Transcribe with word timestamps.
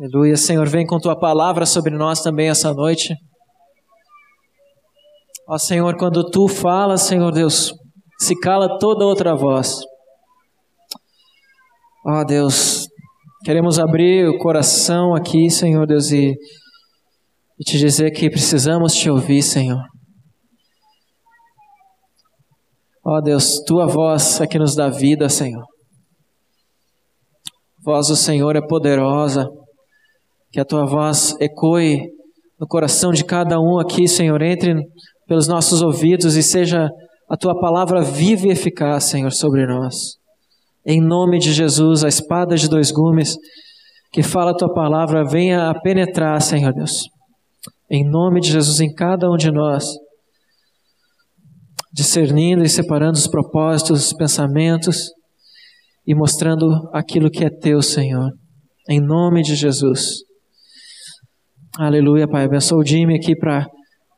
Aleluia, 0.00 0.36
Senhor, 0.36 0.66
vem 0.68 0.86
com 0.86 0.98
tua 0.98 1.18
palavra 1.18 1.66
sobre 1.66 1.94
nós 1.94 2.22
também 2.22 2.48
essa 2.48 2.72
noite. 2.72 3.14
Ó 5.46 5.58
Senhor, 5.58 5.96
quando 5.98 6.28
tu 6.30 6.48
falas, 6.48 7.02
Senhor 7.02 7.30
Deus, 7.30 7.74
se 8.18 8.34
cala 8.40 8.78
toda 8.78 9.04
outra 9.04 9.36
voz. 9.36 9.80
Ó 12.06 12.24
Deus, 12.24 12.88
queremos 13.44 13.78
abrir 13.78 14.26
o 14.28 14.38
coração 14.38 15.14
aqui, 15.14 15.50
Senhor 15.50 15.86
Deus, 15.86 16.10
e, 16.10 16.32
e 17.60 17.64
te 17.64 17.76
dizer 17.76 18.10
que 18.12 18.30
precisamos 18.30 18.94
te 18.94 19.10
ouvir, 19.10 19.42
Senhor. 19.42 19.82
Ó 23.04 23.20
Deus, 23.20 23.62
tua 23.66 23.86
voz 23.86 24.40
é 24.40 24.46
que 24.46 24.58
nos 24.58 24.74
dá 24.74 24.88
vida, 24.88 25.28
Senhor. 25.28 25.64
Voz 27.84 28.06
do 28.06 28.16
Senhor 28.16 28.56
é 28.56 28.66
poderosa. 28.66 29.46
Que 30.52 30.60
a 30.60 30.64
tua 30.64 30.84
voz 30.84 31.34
ecoe 31.40 32.08
no 32.60 32.66
coração 32.66 33.10
de 33.10 33.24
cada 33.24 33.58
um 33.58 33.78
aqui, 33.78 34.06
Senhor. 34.06 34.40
Entre 34.42 34.74
pelos 35.26 35.48
nossos 35.48 35.82
ouvidos 35.82 36.36
e 36.36 36.42
seja 36.42 36.88
a 37.28 37.36
tua 37.36 37.58
palavra 37.58 38.02
viva 38.02 38.46
e 38.46 38.50
eficaz, 38.50 39.04
Senhor, 39.04 39.32
sobre 39.32 39.66
nós. 39.66 39.94
Em 40.84 41.00
nome 41.00 41.38
de 41.38 41.52
Jesus, 41.52 42.04
a 42.04 42.08
espada 42.08 42.56
de 42.56 42.68
dois 42.68 42.90
gumes 42.90 43.36
que 44.12 44.22
fala 44.22 44.50
a 44.50 44.56
tua 44.56 44.72
palavra 44.74 45.24
venha 45.24 45.70
a 45.70 45.80
penetrar, 45.80 46.40
Senhor 46.42 46.72
Deus. 46.74 47.04
Em 47.90 48.04
nome 48.04 48.40
de 48.40 48.50
Jesus, 48.50 48.80
em 48.80 48.92
cada 48.92 49.30
um 49.30 49.36
de 49.36 49.50
nós 49.50 49.86
discernindo 51.92 52.64
e 52.64 52.68
separando 52.68 53.18
os 53.18 53.26
propósitos, 53.26 54.06
os 54.06 54.12
pensamentos 54.14 55.10
e 56.06 56.14
mostrando 56.14 56.88
aquilo 56.92 57.30
que 57.30 57.44
é 57.44 57.50
teu, 57.50 57.82
Senhor. 57.82 58.30
Em 58.88 59.00
nome 59.00 59.42
de 59.42 59.54
Jesus. 59.54 60.22
Aleluia, 61.78 62.28
Pai. 62.28 62.44
Abençoa 62.44 62.80
o 62.80 62.84
Jimmy 62.84 63.16
aqui 63.16 63.34
para 63.34 63.66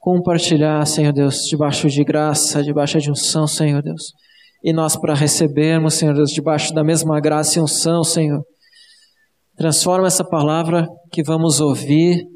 compartilhar, 0.01 0.85
Senhor 0.87 1.13
Deus, 1.13 1.47
debaixo 1.49 1.89
de 1.89 2.03
graça, 2.03 2.61
debaixo 2.65 2.99
de 2.99 3.09
unção, 3.13 3.47
Senhor 3.47 3.81
Deus. 3.81 4.13
E 4.61 4.73
nós 4.73 4.97
para 4.97 5.15
recebermos, 5.15 5.95
Senhor 5.95 6.15
Deus, 6.15 6.31
debaixo 6.31 6.75
da 6.75 6.83
mesma 6.83 7.21
graça 7.21 7.61
e 7.61 7.63
unção, 7.63 8.03
Senhor. 8.03 8.43
Transforma 9.57 10.09
essa 10.09 10.25
palavra 10.25 10.89
que 11.13 11.23
vamos 11.23 11.61
ouvir 11.61 12.27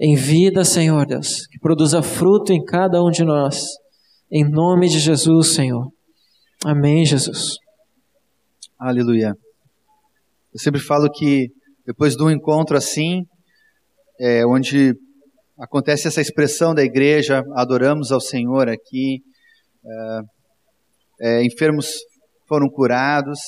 em 0.00 0.16
vida, 0.16 0.64
Senhor 0.64 1.06
Deus, 1.06 1.46
que 1.46 1.60
produza 1.60 2.02
fruto 2.02 2.52
em 2.52 2.64
cada 2.64 3.00
um 3.00 3.10
de 3.10 3.22
nós. 3.22 3.62
Em 4.28 4.42
nome 4.42 4.88
de 4.88 4.98
Jesus, 4.98 5.54
Senhor. 5.54 5.86
Amém, 6.64 7.04
Jesus. 7.04 7.58
Aleluia. 8.76 9.36
Eu 10.52 10.58
sempre 10.58 10.80
falo 10.80 11.08
que 11.08 11.46
depois 11.86 12.16
de 12.16 12.24
um 12.24 12.30
encontro 12.30 12.76
assim, 12.76 13.22
é, 14.22 14.46
onde 14.46 14.94
acontece 15.58 16.06
essa 16.06 16.20
expressão 16.20 16.72
da 16.72 16.82
igreja, 16.84 17.42
adoramos 17.56 18.12
ao 18.12 18.20
Senhor 18.20 18.68
aqui, 18.68 19.20
é, 19.84 20.20
é, 21.20 21.44
enfermos 21.44 21.88
foram 22.48 22.68
curados, 22.68 23.40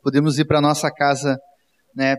podemos 0.00 0.38
ir 0.38 0.44
para 0.44 0.60
nossa 0.60 0.90
casa, 0.92 1.36
né, 1.96 2.14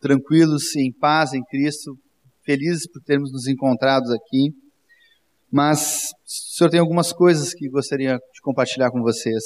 tranquilos, 0.00 0.74
em 0.74 0.92
paz 0.92 1.32
em 1.32 1.42
Cristo, 1.44 1.96
felizes 2.44 2.90
por 2.90 3.00
termos 3.02 3.32
nos 3.32 3.46
encontrado 3.46 4.12
aqui. 4.12 4.50
Mas 5.52 6.06
o 6.26 6.56
senhor 6.56 6.70
tem 6.70 6.80
algumas 6.80 7.12
coisas 7.12 7.52
que 7.52 7.68
gostaria 7.68 8.16
de 8.16 8.40
compartilhar 8.42 8.90
com 8.90 9.02
vocês. 9.02 9.42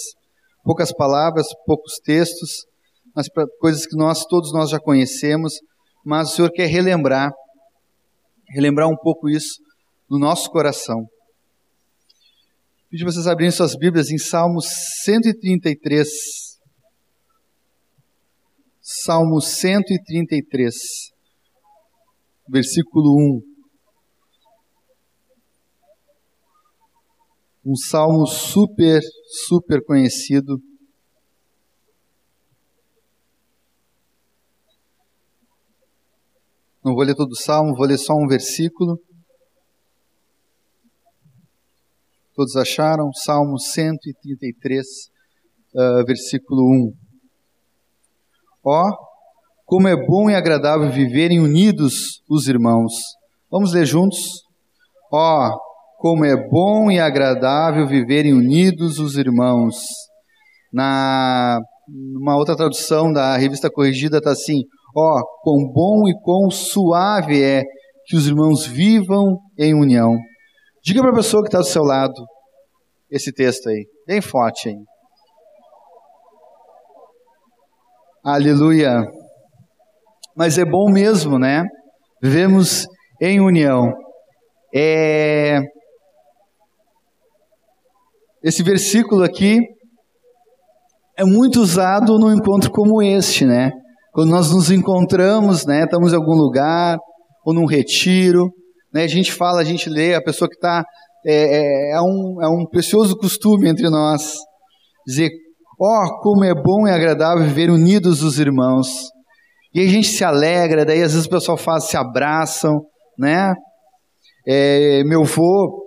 Poucas 0.63 0.93
palavras, 0.93 1.47
poucos 1.67 1.99
textos, 2.03 2.67
mas 3.15 3.27
coisas 3.59 3.87
que 3.87 3.97
nós 3.97 4.25
todos 4.27 4.53
nós 4.53 4.71
já 4.71 4.79
conhecemos, 4.79 5.55
mas 6.05 6.31
o 6.31 6.37
senhor 6.37 6.51
quer 6.51 6.67
relembrar, 6.67 7.33
relembrar 8.49 8.89
um 8.89 8.97
pouco 8.97 9.29
isso 9.29 9.63
no 10.09 10.19
nosso 10.19 10.51
coração. 10.51 11.07
Pedi 12.91 13.05
vocês 13.05 13.27
abrirem 13.27 13.51
suas 13.51 13.77
Bíblias 13.77 14.11
em 14.11 14.19
Salmos 14.19 14.67
133. 15.05 16.09
Salmo 18.81 19.41
133, 19.41 20.75
versículo 22.49 23.41
1. 23.51 23.55
um 27.65 27.75
salmo 27.75 28.27
super, 28.27 29.01
super 29.47 29.83
conhecido. 29.83 30.59
Não 36.85 36.95
vou 36.95 37.03
ler 37.03 37.15
todo 37.15 37.31
o 37.31 37.37
salmo, 37.37 37.75
vou 37.75 37.87
ler 37.87 37.97
só 37.97 38.13
um 38.13 38.27
versículo. 38.27 38.99
Todos 42.35 42.57
acharam? 42.57 43.11
Salmo 43.13 43.59
133, 43.59 44.85
uh, 45.75 45.81
ah, 45.81 46.05
versículo 46.05 46.63
1. 46.63 46.93
Ó, 48.67 48.83
oh, 48.83 48.97
como 49.65 49.89
é 49.89 49.97
bom 49.97 50.29
e 50.29 50.35
agradável 50.35 50.91
viverem 50.91 51.41
unidos 51.41 52.23
os 52.29 52.49
irmãos. 52.49 52.93
Vamos 53.51 53.73
ler 53.73 53.87
juntos? 53.87 54.43
Ó, 55.11 55.49
oh, 55.49 55.59
como 55.99 56.25
é 56.25 56.37
bom 56.37 56.91
e 56.91 56.99
agradável 56.99 57.87
viverem 57.87 58.35
unidos 58.35 58.99
os 58.99 59.17
irmãos. 59.17 59.77
Na 60.71 61.61
uma 61.89 62.37
outra 62.37 62.57
tradução 62.57 63.13
da 63.13 63.37
revista 63.37 63.71
corrigida 63.71 64.19
está 64.19 64.33
assim: 64.33 64.65
ó, 64.95 65.23
quão 65.43 65.71
bom 65.73 66.09
e 66.09 66.15
quão 66.23 66.51
suave 66.51 67.43
é 67.43 67.63
que 68.07 68.17
os 68.17 68.27
irmãos 68.27 68.67
vivam 68.67 69.39
em 69.59 69.75
união. 69.75 70.17
Diga 70.83 71.01
para 71.01 71.11
a 71.11 71.17
pessoa 71.17 71.43
que 71.43 71.49
está 71.49 71.59
do 71.59 71.65
seu 71.65 71.83
lado 71.83 72.15
esse 73.11 73.33
texto 73.33 73.69
aí, 73.69 73.87
bem 74.07 74.21
forte 74.21 74.69
aí. 74.69 74.77
Aleluia. 78.25 79.03
Mas 80.37 80.59
é 80.59 80.65
bom 80.65 80.91
mesmo, 80.91 81.39
né? 81.39 81.65
Vivemos 82.23 82.87
em 83.21 83.41
união. 83.41 83.93
É, 84.75 85.61
esse 88.43 88.63
versículo 88.63 89.23
aqui 89.23 89.61
é 91.17 91.25
muito 91.25 91.61
usado 91.61 92.19
num 92.19 92.33
encontro 92.33 92.71
como 92.71 93.01
este, 93.01 93.47
né? 93.47 93.71
Quando 94.15 94.31
nós 94.31 94.53
nos 94.53 94.71
encontramos, 94.71 95.67
né? 95.67 95.83
Estamos 95.83 96.13
em 96.13 96.17
algum 96.17 96.37
lugar 96.37 96.99
ou 97.45 97.53
num 97.53 97.67
retiro, 97.67 98.49
né? 98.93 99.03
A 99.03 99.09
gente 99.09 99.33
fala, 99.33 99.61
a 99.61 99.65
gente 99.65 99.91
lê, 99.91 100.15
a 100.15 100.23
pessoa 100.23 100.49
que 100.49 100.55
está 100.55 100.85
é, 101.27 101.35
é, 101.35 101.97
é, 101.97 102.01
um, 102.01 102.41
é 102.41 102.49
um 102.49 102.65
precioso 102.65 103.17
costume 103.17 103.69
entre 103.69 103.91
nós 103.91 104.37
dizer, 105.05 105.31
ó, 105.81 106.05
oh, 106.05 106.21
como 106.21 106.45
é 106.45 106.55
bom 106.55 106.87
e 106.87 106.93
agradável 106.93 107.43
viver 107.43 107.71
unidos 107.71 108.23
os 108.23 108.39
irmãos. 108.39 108.87
E 109.75 109.81
a 109.81 109.89
gente 109.89 110.07
se 110.07 110.23
alegra, 110.23 110.85
daí 110.85 111.03
às 111.03 111.13
vezes 111.13 111.27
o 111.27 111.31
pessoal 111.31 111.57
faz, 111.57 111.89
se 111.89 111.97
abraçam, 111.97 112.83
né? 113.19 113.53
É, 114.47 115.03
meu 115.03 115.23
avô 115.23 115.83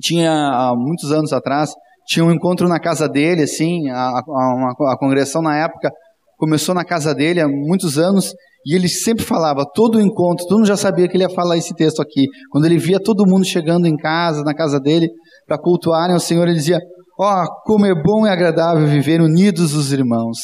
tinha 0.00 0.30
há 0.30 0.74
muitos 0.76 1.10
anos 1.10 1.32
atrás, 1.32 1.72
tinha 2.06 2.24
um 2.24 2.30
encontro 2.30 2.68
na 2.68 2.78
casa 2.78 3.08
dele, 3.08 3.42
assim, 3.42 3.90
a, 3.90 4.10
a, 4.10 4.92
a 4.92 4.96
congregação 4.96 5.42
na 5.42 5.56
época 5.56 5.90
começou 6.36 6.74
na 6.74 6.84
casa 6.84 7.14
dele 7.14 7.40
há 7.40 7.48
muitos 7.48 7.98
anos, 7.98 8.32
e 8.64 8.74
ele 8.74 8.88
sempre 8.88 9.24
falava, 9.24 9.64
todo 9.74 10.00
encontro, 10.00 10.44
todo 10.46 10.58
mundo 10.58 10.66
já 10.66 10.76
sabia 10.76 11.08
que 11.08 11.16
ele 11.16 11.24
ia 11.24 11.30
falar 11.30 11.56
esse 11.56 11.74
texto 11.74 12.02
aqui. 12.02 12.26
Quando 12.50 12.64
ele 12.64 12.78
via 12.78 12.98
todo 13.00 13.26
mundo 13.26 13.44
chegando 13.44 13.86
em 13.86 13.96
casa, 13.96 14.42
na 14.42 14.54
casa 14.54 14.80
dele, 14.80 15.08
para 15.46 15.56
cultuarem 15.56 16.16
o 16.16 16.20
Senhor, 16.20 16.48
ele 16.48 16.56
dizia: 16.56 16.80
Ó, 17.18 17.42
oh, 17.42 17.62
como 17.64 17.86
é 17.86 17.94
bom 17.94 18.26
e 18.26 18.28
agradável 18.28 18.86
viver 18.86 19.20
unidos 19.20 19.74
os 19.74 19.92
irmãos. 19.92 20.38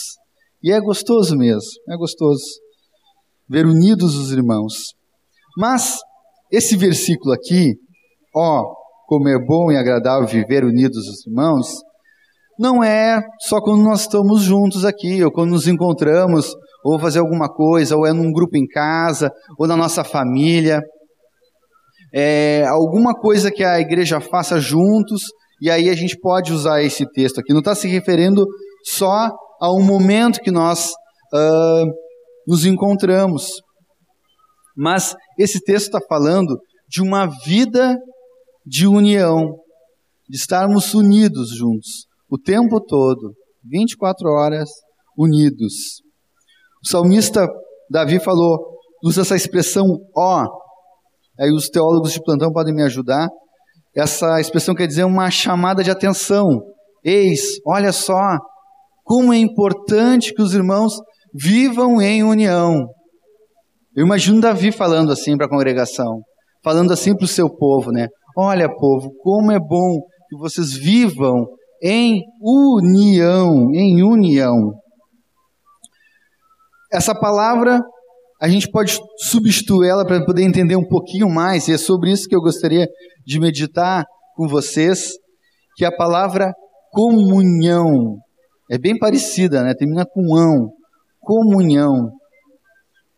E 0.63 0.71
é 0.71 0.81
gostoso 0.81 1.37
mesmo, 1.37 1.69
é 1.91 1.97
gostoso 1.97 2.45
ver 3.49 3.67
unidos 3.67 4.15
os 4.15 4.31
irmãos. 4.33 4.73
Mas 5.59 5.99
esse 6.51 6.77
versículo 6.77 7.35
aqui, 7.35 7.75
ó, 8.35 8.63
como 9.07 9.29
é 9.29 9.39
bom 9.39 9.71
e 9.73 9.77
agradável 9.77 10.27
viver 10.27 10.65
unidos 10.65 11.09
os 11.09 11.27
irmãos, 11.27 11.67
não 12.63 12.83
é 12.83 13.21
só 13.41 13.61
quando 13.61 13.83
nós 13.83 14.03
estamos 14.03 14.43
juntos 14.43 14.85
aqui, 14.85 15.23
ou 15.25 15.33
quando 15.33 15.51
nos 15.51 15.67
encontramos, 15.67 16.55
ou 16.85 16.97
fazer 16.97 17.19
alguma 17.19 17.53
coisa, 17.53 17.97
ou 17.97 18.07
é 18.07 18.13
num 18.13 18.31
grupo 18.33 18.57
em 18.57 18.67
casa, 18.67 19.33
ou 19.59 19.67
na 19.67 19.77
nossa 19.77 20.05
família. 20.05 20.81
É 22.15 22.65
alguma 22.69 23.15
coisa 23.15 23.51
que 23.51 23.65
a 23.65 23.81
igreja 23.81 24.21
faça 24.21 24.61
juntos, 24.61 25.23
e 25.61 25.69
aí 25.71 25.91
a 25.91 25.95
gente 25.95 26.17
pode 26.19 26.53
usar 26.53 26.83
esse 26.83 27.05
texto 27.13 27.41
aqui. 27.41 27.53
Não 27.53 27.59
está 27.59 27.75
se 27.75 27.89
referindo 27.89 28.47
só 28.85 29.29
a 29.61 29.73
um 29.73 29.83
momento 29.83 30.41
que 30.41 30.53
nós 30.53 30.91
uh, 31.35 31.87
nos 32.47 32.65
encontramos. 32.65 33.61
Mas 34.77 35.17
esse 35.37 35.61
texto 35.61 35.87
está 35.87 36.01
falando 36.09 36.59
de 36.89 37.03
uma 37.03 37.27
vida 37.45 37.97
de 38.65 38.87
união, 38.87 39.57
de 40.29 40.37
estarmos 40.37 40.95
unidos 40.95 41.51
juntos, 41.57 42.07
o 42.33 42.39
tempo 42.39 42.81
todo, 42.81 43.35
24 43.63 44.27
horas 44.31 44.71
unidos. 45.19 46.01
O 46.83 46.89
salmista 46.89 47.47
Davi 47.91 48.19
falou: 48.19 48.59
usa 49.05 49.21
essa 49.21 49.37
expressão 49.37 49.85
ó. 50.17 50.47
Aí 51.39 51.53
os 51.53 51.69
teólogos 51.69 52.13
de 52.13 52.23
plantão 52.23 52.51
podem 52.51 52.75
me 52.75 52.83
ajudar. 52.85 53.29
Essa 53.95 54.41
expressão 54.41 54.75
quer 54.75 54.87
dizer 54.87 55.05
uma 55.05 55.31
chamada 55.31 55.85
de 55.85 55.91
atenção. 55.91 56.63
Eis, 57.05 57.59
olha 57.67 57.93
só, 57.93 58.39
como 59.05 59.35
é 59.35 59.37
importante 59.37 60.33
que 60.33 60.41
os 60.41 60.55
irmãos 60.55 60.95
vivam 61.35 62.01
em 62.01 62.23
união. 62.23 62.87
Eu 63.95 64.07
imagino 64.07 64.41
Davi 64.41 64.73
falando 64.73 65.13
assim 65.13 65.37
para 65.37 65.45
a 65.45 65.51
congregação, 65.51 66.23
falando 66.65 66.95
assim 66.95 67.15
para 67.15 67.27
o 67.27 67.29
seu 67.29 67.51
povo, 67.55 67.91
né? 67.91 68.09
Olha, 68.35 68.75
povo, 68.75 69.13
como 69.19 69.53
é 69.53 69.59
bom 69.59 70.01
que 70.31 70.39
vocês 70.39 70.73
vivam 70.73 71.45
em 71.83 72.23
união, 72.41 73.71
em 73.75 74.03
união. 74.03 74.73
Essa 76.93 77.15
palavra 77.15 77.81
a 78.41 78.49
gente 78.49 78.71
pode 78.71 78.99
substituir 79.19 79.89
ela 79.89 80.05
para 80.05 80.25
poder 80.25 80.43
entender 80.43 80.77
um 80.77 80.87
pouquinho 80.87 81.29
mais, 81.29 81.69
e 81.69 81.73
é 81.73 81.79
sobre 81.79 82.11
isso 82.11 82.29
que 82.29 82.35
eu 82.35 82.41
gostaria 82.41 82.89
de 83.25 83.39
meditar 83.39 84.05
com 84.35 84.49
vocês, 84.49 85.13
que 85.77 85.85
a 85.85 85.95
palavra 85.95 86.53
comunhão 86.91 88.19
é 88.71 88.79
bem 88.79 88.99
parecida, 88.99 89.63
né? 89.63 89.75
Termina 89.75 90.05
com 90.05 90.37
ão, 90.37 90.71
comunhão. 91.21 92.11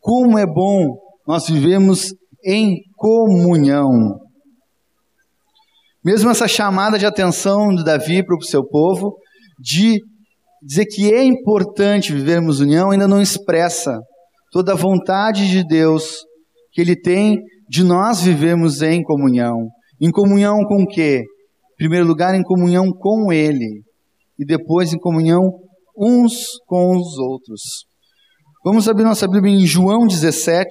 Como 0.00 0.38
é 0.38 0.46
bom 0.46 0.98
nós 1.26 1.48
vivemos 1.48 2.14
em 2.44 2.82
comunhão. 2.96 4.20
Mesmo 6.04 6.30
essa 6.30 6.46
chamada 6.46 6.98
de 6.98 7.06
atenção 7.06 7.74
de 7.74 7.82
Davi 7.82 8.24
para 8.24 8.36
o 8.36 8.42
seu 8.42 8.62
povo, 8.62 9.16
de 9.58 9.98
dizer 10.62 10.86
que 10.86 11.12
é 11.12 11.24
importante 11.24 12.12
vivermos 12.12 12.60
união, 12.60 12.90
ainda 12.90 13.08
não 13.08 13.22
expressa 13.22 13.98
toda 14.50 14.72
a 14.72 14.76
vontade 14.76 15.48
de 15.48 15.64
Deus 15.64 16.24
que 16.72 16.80
Ele 16.80 16.94
tem 16.94 17.38
de 17.68 17.82
nós 17.82 18.20
vivermos 18.20 18.82
em 18.82 19.02
comunhão. 19.02 19.68
Em 20.00 20.10
comunhão 20.10 20.58
com 20.64 20.82
o 20.82 20.86
quê? 20.86 21.22
Em 21.72 21.76
primeiro 21.76 22.06
lugar, 22.06 22.34
em 22.34 22.42
comunhão 22.42 22.90
com 22.90 23.32
Ele. 23.32 23.82
E 24.38 24.44
depois 24.44 24.92
em 24.92 24.98
comunhão 24.98 25.50
uns 25.96 26.58
com 26.66 26.96
os 26.96 27.18
outros. 27.18 27.62
Vamos 28.64 28.88
abrir 28.88 29.04
nossa 29.04 29.28
Bíblia 29.28 29.54
em 29.54 29.66
João 29.66 30.06
17, 30.06 30.68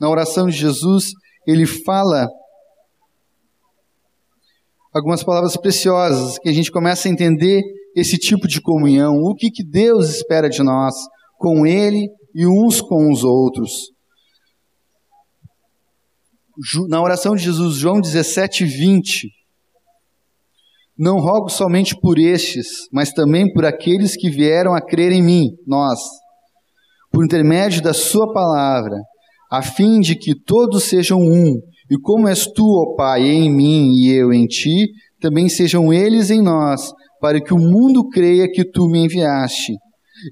na 0.00 0.10
oração 0.10 0.46
de 0.46 0.56
Jesus, 0.56 1.06
ele 1.46 1.64
fala 1.64 2.28
algumas 4.96 5.22
palavras 5.22 5.56
preciosas, 5.56 6.38
que 6.38 6.48
a 6.48 6.52
gente 6.52 6.70
começa 6.70 7.08
a 7.08 7.10
entender 7.10 7.62
esse 7.94 8.18
tipo 8.18 8.48
de 8.48 8.60
comunhão, 8.60 9.14
o 9.22 9.34
que, 9.34 9.50
que 9.50 9.64
Deus 9.64 10.08
espera 10.08 10.48
de 10.48 10.62
nós, 10.62 10.94
com 11.38 11.66
Ele 11.66 12.08
e 12.34 12.46
uns 12.46 12.80
com 12.80 13.10
os 13.10 13.24
outros. 13.24 13.90
Na 16.88 17.02
oração 17.02 17.34
de 17.34 17.42
Jesus, 17.42 17.76
João 17.76 18.00
17, 18.00 18.64
20. 18.64 19.28
Não 20.98 21.18
rogo 21.18 21.50
somente 21.50 21.94
por 22.00 22.18
estes, 22.18 22.66
mas 22.90 23.12
também 23.12 23.52
por 23.52 23.66
aqueles 23.66 24.16
que 24.16 24.30
vieram 24.30 24.74
a 24.74 24.80
crer 24.80 25.12
em 25.12 25.22
mim, 25.22 25.50
nós 25.66 26.00
por 27.16 27.24
intermédio 27.24 27.82
da 27.82 27.94
Sua 27.94 28.30
palavra, 28.30 28.94
a 29.50 29.62
fim 29.62 30.00
de 30.00 30.14
que 30.14 30.34
todos 30.38 30.84
sejam 30.84 31.18
um, 31.18 31.54
e 31.90 31.98
como 31.98 32.28
és 32.28 32.46
tu, 32.46 32.64
ó 32.64 32.96
Pai, 32.96 33.22
em 33.28 33.50
mim 33.50 33.92
e 33.94 34.10
eu 34.10 34.32
em 34.32 34.46
ti, 34.46 34.88
também 35.20 35.48
sejam 35.48 35.92
eles 35.92 36.30
em 36.30 36.42
nós, 36.42 36.92
para 37.20 37.40
que 37.40 37.54
o 37.54 37.58
mundo 37.58 38.08
creia 38.08 38.50
que 38.50 38.64
tu 38.64 38.88
me 38.88 39.04
enviaste. 39.04 39.72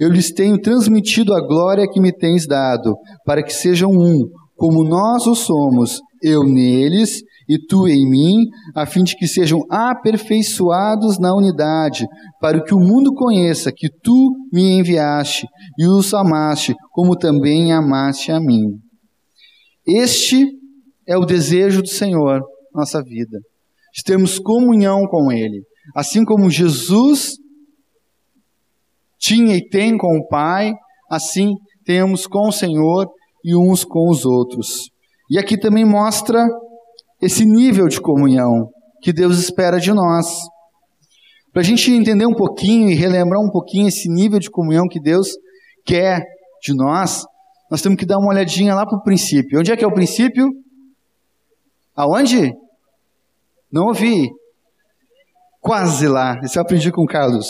Eu 0.01 0.11
lhes 0.11 0.33
tenho 0.33 0.61
transmitido 0.61 1.35
a 1.35 1.47
glória 1.47 1.89
que 1.89 2.01
me 2.01 2.13
tens 2.13 2.47
dado, 2.47 2.97
para 3.25 3.43
que 3.43 3.53
sejam 3.53 3.91
um, 3.91 4.27
como 4.57 4.85
nós 4.85 5.27
o 5.27 5.35
somos, 5.35 6.01
eu 6.23 6.43
neles 6.43 7.23
e 7.49 7.59
tu 7.59 7.87
em 7.87 8.09
mim, 8.09 8.37
a 8.75 8.87
fim 8.87 9.05
de 9.05 9.15
que 9.17 9.27
sejam 9.27 9.61
aperfeiçoados 9.69 11.19
na 11.19 11.35
unidade, 11.35 12.07
para 12.41 12.63
que 12.63 12.75
o 12.75 12.81
mundo 12.81 13.13
conheça 13.13 13.71
que 13.71 13.89
tu 14.03 14.33
me 14.51 14.79
enviaste 14.79 15.47
e 15.79 15.87
os 15.87 16.15
amaste, 16.15 16.75
como 16.91 17.17
também 17.17 17.73
amaste 17.73 18.33
a 18.33 18.41
mim. 18.41 18.79
Este 19.87 20.47
é 21.07 21.17
o 21.17 21.25
desejo 21.25 21.83
do 21.83 21.89
Senhor, 21.89 22.41
nossa 22.75 23.03
vida, 23.03 23.39
de 23.93 24.03
termos 24.03 24.39
comunhão 24.39 25.03
com 25.07 25.31
Ele, 25.31 25.63
assim 25.95 26.25
como 26.25 26.51
Jesus 26.51 27.33
tinha 29.19 29.57
e 29.57 29.69
tem 29.69 29.97
com 29.97 30.19
o 30.19 30.27
Pai, 30.29 30.73
assim 31.11 31.55
temos 31.85 32.27
com 32.27 32.49
o 32.49 32.53
Senhor 32.53 33.09
e 33.45 33.55
uns 33.55 33.85
com 33.85 34.11
os 34.11 34.25
outros. 34.25 34.91
E 35.31 35.39
aqui 35.39 35.59
também 35.59 35.85
mostra 35.85 36.47
esse 37.21 37.45
nível 37.45 37.89
de 37.89 38.01
comunhão 38.01 38.69
que 39.01 39.13
Deus 39.13 39.39
espera 39.39 39.79
de 39.79 39.93
nós. 39.93 40.27
Para 41.53 41.63
a 41.63 41.65
gente 41.65 41.91
entender 41.93 42.27
um 42.27 42.35
pouquinho 42.35 42.91
e 42.91 42.95
relembrar 42.95 43.41
um 43.41 43.51
pouquinho 43.51 43.89
esse 43.89 44.09
nível 44.09 44.39
de 44.39 44.51
comunhão 44.51 44.89
que 44.89 45.01
Deus 45.01 45.29
quer 45.85 46.25
de 46.63 46.75
nós, 46.75 47.25
nós 47.71 47.81
temos 47.81 47.99
que 47.99 48.07
dar 48.07 48.19
uma 48.19 48.31
olhadinha 48.31 48.75
lá 48.75 48.85
para 48.87 48.99
o 48.99 49.03
princípio. 49.03 49.61
Onde 49.61 49.73
é 49.73 49.77
que 49.77 49.85
é 49.85 49.87
o 49.87 49.93
princípio? 49.93 50.49
Aonde? 51.97 52.53
Não 53.71 53.87
ouvi. 53.87 54.29
Quase 55.61 56.09
lá. 56.09 56.41
Isso 56.43 56.59
eu 56.59 56.63
aprendi 56.63 56.91
com 56.91 57.07
Carlos. 57.07 57.47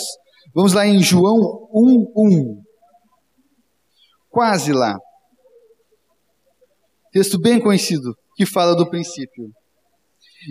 Vamos 0.53 0.73
lá 0.73 0.85
em 0.87 1.01
João 1.01 1.67
1:1. 1.73 2.61
Quase 4.29 4.71
lá. 4.71 4.97
Texto 7.11 7.39
bem 7.39 7.59
conhecido 7.59 8.15
que 8.35 8.45
fala 8.45 8.75
do 8.75 8.89
princípio. 8.89 9.49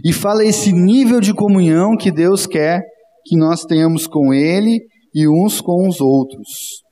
E 0.05 0.13
fala 0.13 0.45
esse 0.45 0.73
nível 0.73 1.21
de 1.21 1.33
comunhão 1.33 1.97
que 1.97 2.11
Deus 2.11 2.47
quer 2.47 2.83
que 3.25 3.37
nós 3.37 3.65
tenhamos 3.65 4.07
com 4.07 4.35
Ele 4.35 4.81
e 5.15 5.29
uns 5.29 5.61
com 5.61 5.89
os 5.89 6.01
outros. 6.01 6.83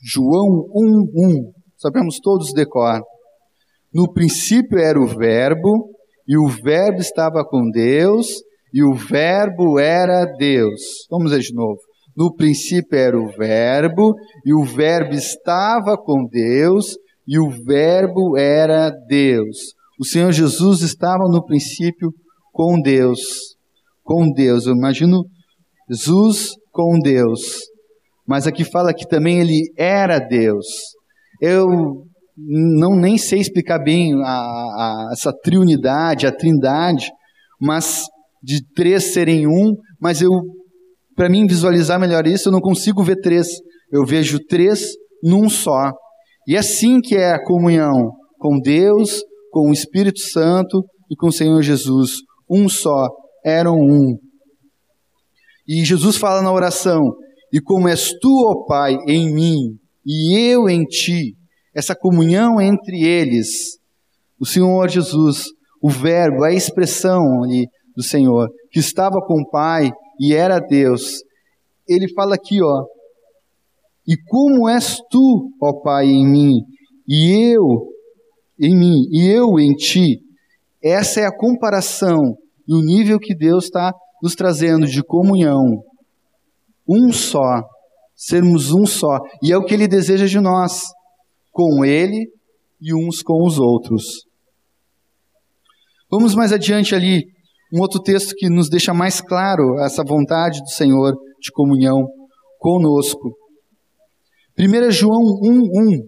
João 0.00 0.68
1:1. 0.74 1.52
Sabemos 1.76 2.20
todos 2.20 2.52
decor. 2.52 3.02
No 3.96 4.12
princípio 4.12 4.78
era 4.78 5.00
o 5.00 5.06
Verbo, 5.06 5.88
e 6.28 6.36
o 6.36 6.48
Verbo 6.48 7.00
estava 7.00 7.42
com 7.42 7.70
Deus, 7.70 8.26
e 8.70 8.84
o 8.84 8.92
Verbo 8.92 9.78
era 9.78 10.26
Deus. 10.36 11.06
Vamos 11.10 11.32
ver 11.32 11.40
de 11.40 11.54
novo. 11.54 11.78
No 12.14 12.34
princípio 12.34 12.98
era 12.98 13.18
o 13.18 13.28
Verbo, 13.28 14.14
e 14.44 14.52
o 14.52 14.64
Verbo 14.64 15.14
estava 15.14 15.96
com 15.96 16.26
Deus, 16.30 16.94
e 17.26 17.38
o 17.38 17.48
Verbo 17.48 18.36
era 18.36 18.90
Deus. 19.08 19.72
O 19.98 20.04
Senhor 20.04 20.30
Jesus 20.30 20.82
estava 20.82 21.24
no 21.30 21.42
princípio 21.42 22.12
com 22.52 22.78
Deus. 22.78 23.56
Com 24.04 24.30
Deus. 24.30 24.66
Eu 24.66 24.74
imagino 24.74 25.24
Jesus 25.88 26.50
com 26.70 26.98
Deus. 26.98 27.62
Mas 28.28 28.46
aqui 28.46 28.62
fala 28.62 28.92
que 28.92 29.08
também 29.08 29.40
ele 29.40 29.72
era 29.74 30.18
Deus. 30.18 30.66
Eu 31.40 32.05
não 32.36 32.94
nem 32.94 33.16
sei 33.16 33.40
explicar 33.40 33.78
bem 33.78 34.12
a, 34.22 34.28
a, 34.28 35.08
essa 35.12 35.32
triunidade, 35.32 36.26
a 36.26 36.32
trindade, 36.32 37.10
mas 37.60 38.04
de 38.42 38.62
três 38.74 39.12
serem 39.12 39.46
um, 39.46 39.74
mas 40.00 40.20
eu, 40.20 40.30
para 41.14 41.28
mim 41.28 41.46
visualizar 41.46 41.98
melhor 41.98 42.26
isso, 42.26 42.48
eu 42.48 42.52
não 42.52 42.60
consigo 42.60 43.02
ver 43.02 43.16
três. 43.20 43.48
Eu 43.90 44.04
vejo 44.04 44.38
três 44.46 44.92
num 45.22 45.48
só. 45.48 45.92
E 46.46 46.54
é 46.54 46.58
assim 46.58 47.00
que 47.00 47.16
é 47.16 47.32
a 47.32 47.42
comunhão 47.42 48.12
com 48.38 48.60
Deus, 48.60 49.22
com 49.50 49.70
o 49.70 49.72
Espírito 49.72 50.20
Santo 50.20 50.84
e 51.10 51.16
com 51.16 51.28
o 51.28 51.32
Senhor 51.32 51.62
Jesus. 51.62 52.18
Um 52.48 52.68
só, 52.68 53.08
eram 53.44 53.76
um. 53.76 54.16
E 55.66 55.84
Jesus 55.84 56.16
fala 56.16 56.42
na 56.42 56.52
oração: 56.52 57.00
E 57.52 57.60
como 57.60 57.88
és 57.88 58.12
tu, 58.20 58.44
ó 58.46 58.66
Pai, 58.66 58.96
em 59.08 59.32
mim, 59.32 59.56
e 60.04 60.38
eu 60.38 60.68
em 60.68 60.84
ti, 60.84 61.34
essa 61.76 61.94
comunhão 61.94 62.60
entre 62.60 63.04
eles, 63.04 63.78
o 64.40 64.46
Senhor 64.46 64.88
Jesus, 64.88 65.44
o 65.82 65.90
Verbo, 65.90 66.44
a 66.44 66.52
expressão 66.52 67.42
ali 67.44 67.66
do 67.94 68.02
Senhor, 68.02 68.48
que 68.70 68.80
estava 68.80 69.20
com 69.20 69.42
o 69.42 69.50
Pai 69.50 69.90
e 70.18 70.34
era 70.34 70.58
Deus, 70.58 71.22
ele 71.88 72.12
fala 72.14 72.34
aqui, 72.34 72.62
ó, 72.62 72.84
e 74.08 74.16
como 74.28 74.68
és 74.68 74.98
tu, 75.10 75.50
ó 75.60 75.82
Pai, 75.82 76.06
em 76.06 76.26
mim, 76.26 76.60
e 77.06 77.52
eu 77.52 77.86
em 78.58 78.74
mim 78.74 79.06
e 79.10 79.28
eu 79.28 79.58
em 79.58 79.74
ti. 79.74 80.20
Essa 80.82 81.20
é 81.20 81.26
a 81.26 81.36
comparação 81.36 82.36
e 82.66 82.74
o 82.74 82.80
nível 82.80 83.18
que 83.18 83.34
Deus 83.34 83.64
está 83.64 83.92
nos 84.22 84.34
trazendo 84.34 84.86
de 84.86 85.02
comunhão. 85.02 85.82
Um 86.88 87.12
só, 87.12 87.62
sermos 88.14 88.72
um 88.72 88.86
só. 88.86 89.18
E 89.42 89.52
é 89.52 89.56
o 89.56 89.64
que 89.64 89.74
Ele 89.74 89.88
deseja 89.88 90.26
de 90.26 90.40
nós, 90.40 90.82
com 91.56 91.82
Ele 91.82 92.28
e 92.78 92.94
uns 92.94 93.22
com 93.22 93.42
os 93.42 93.58
outros. 93.58 94.26
Vamos 96.10 96.34
mais 96.34 96.52
adiante 96.52 96.94
ali, 96.94 97.24
um 97.72 97.80
outro 97.80 97.98
texto 98.00 98.34
que 98.36 98.50
nos 98.50 98.68
deixa 98.68 98.92
mais 98.92 99.22
claro 99.22 99.80
essa 99.80 100.04
vontade 100.04 100.60
do 100.60 100.68
Senhor 100.68 101.14
de 101.40 101.50
comunhão 101.50 102.06
conosco. 102.58 103.34
1 104.58 104.90
João 104.90 105.22
1,1 105.42 106.02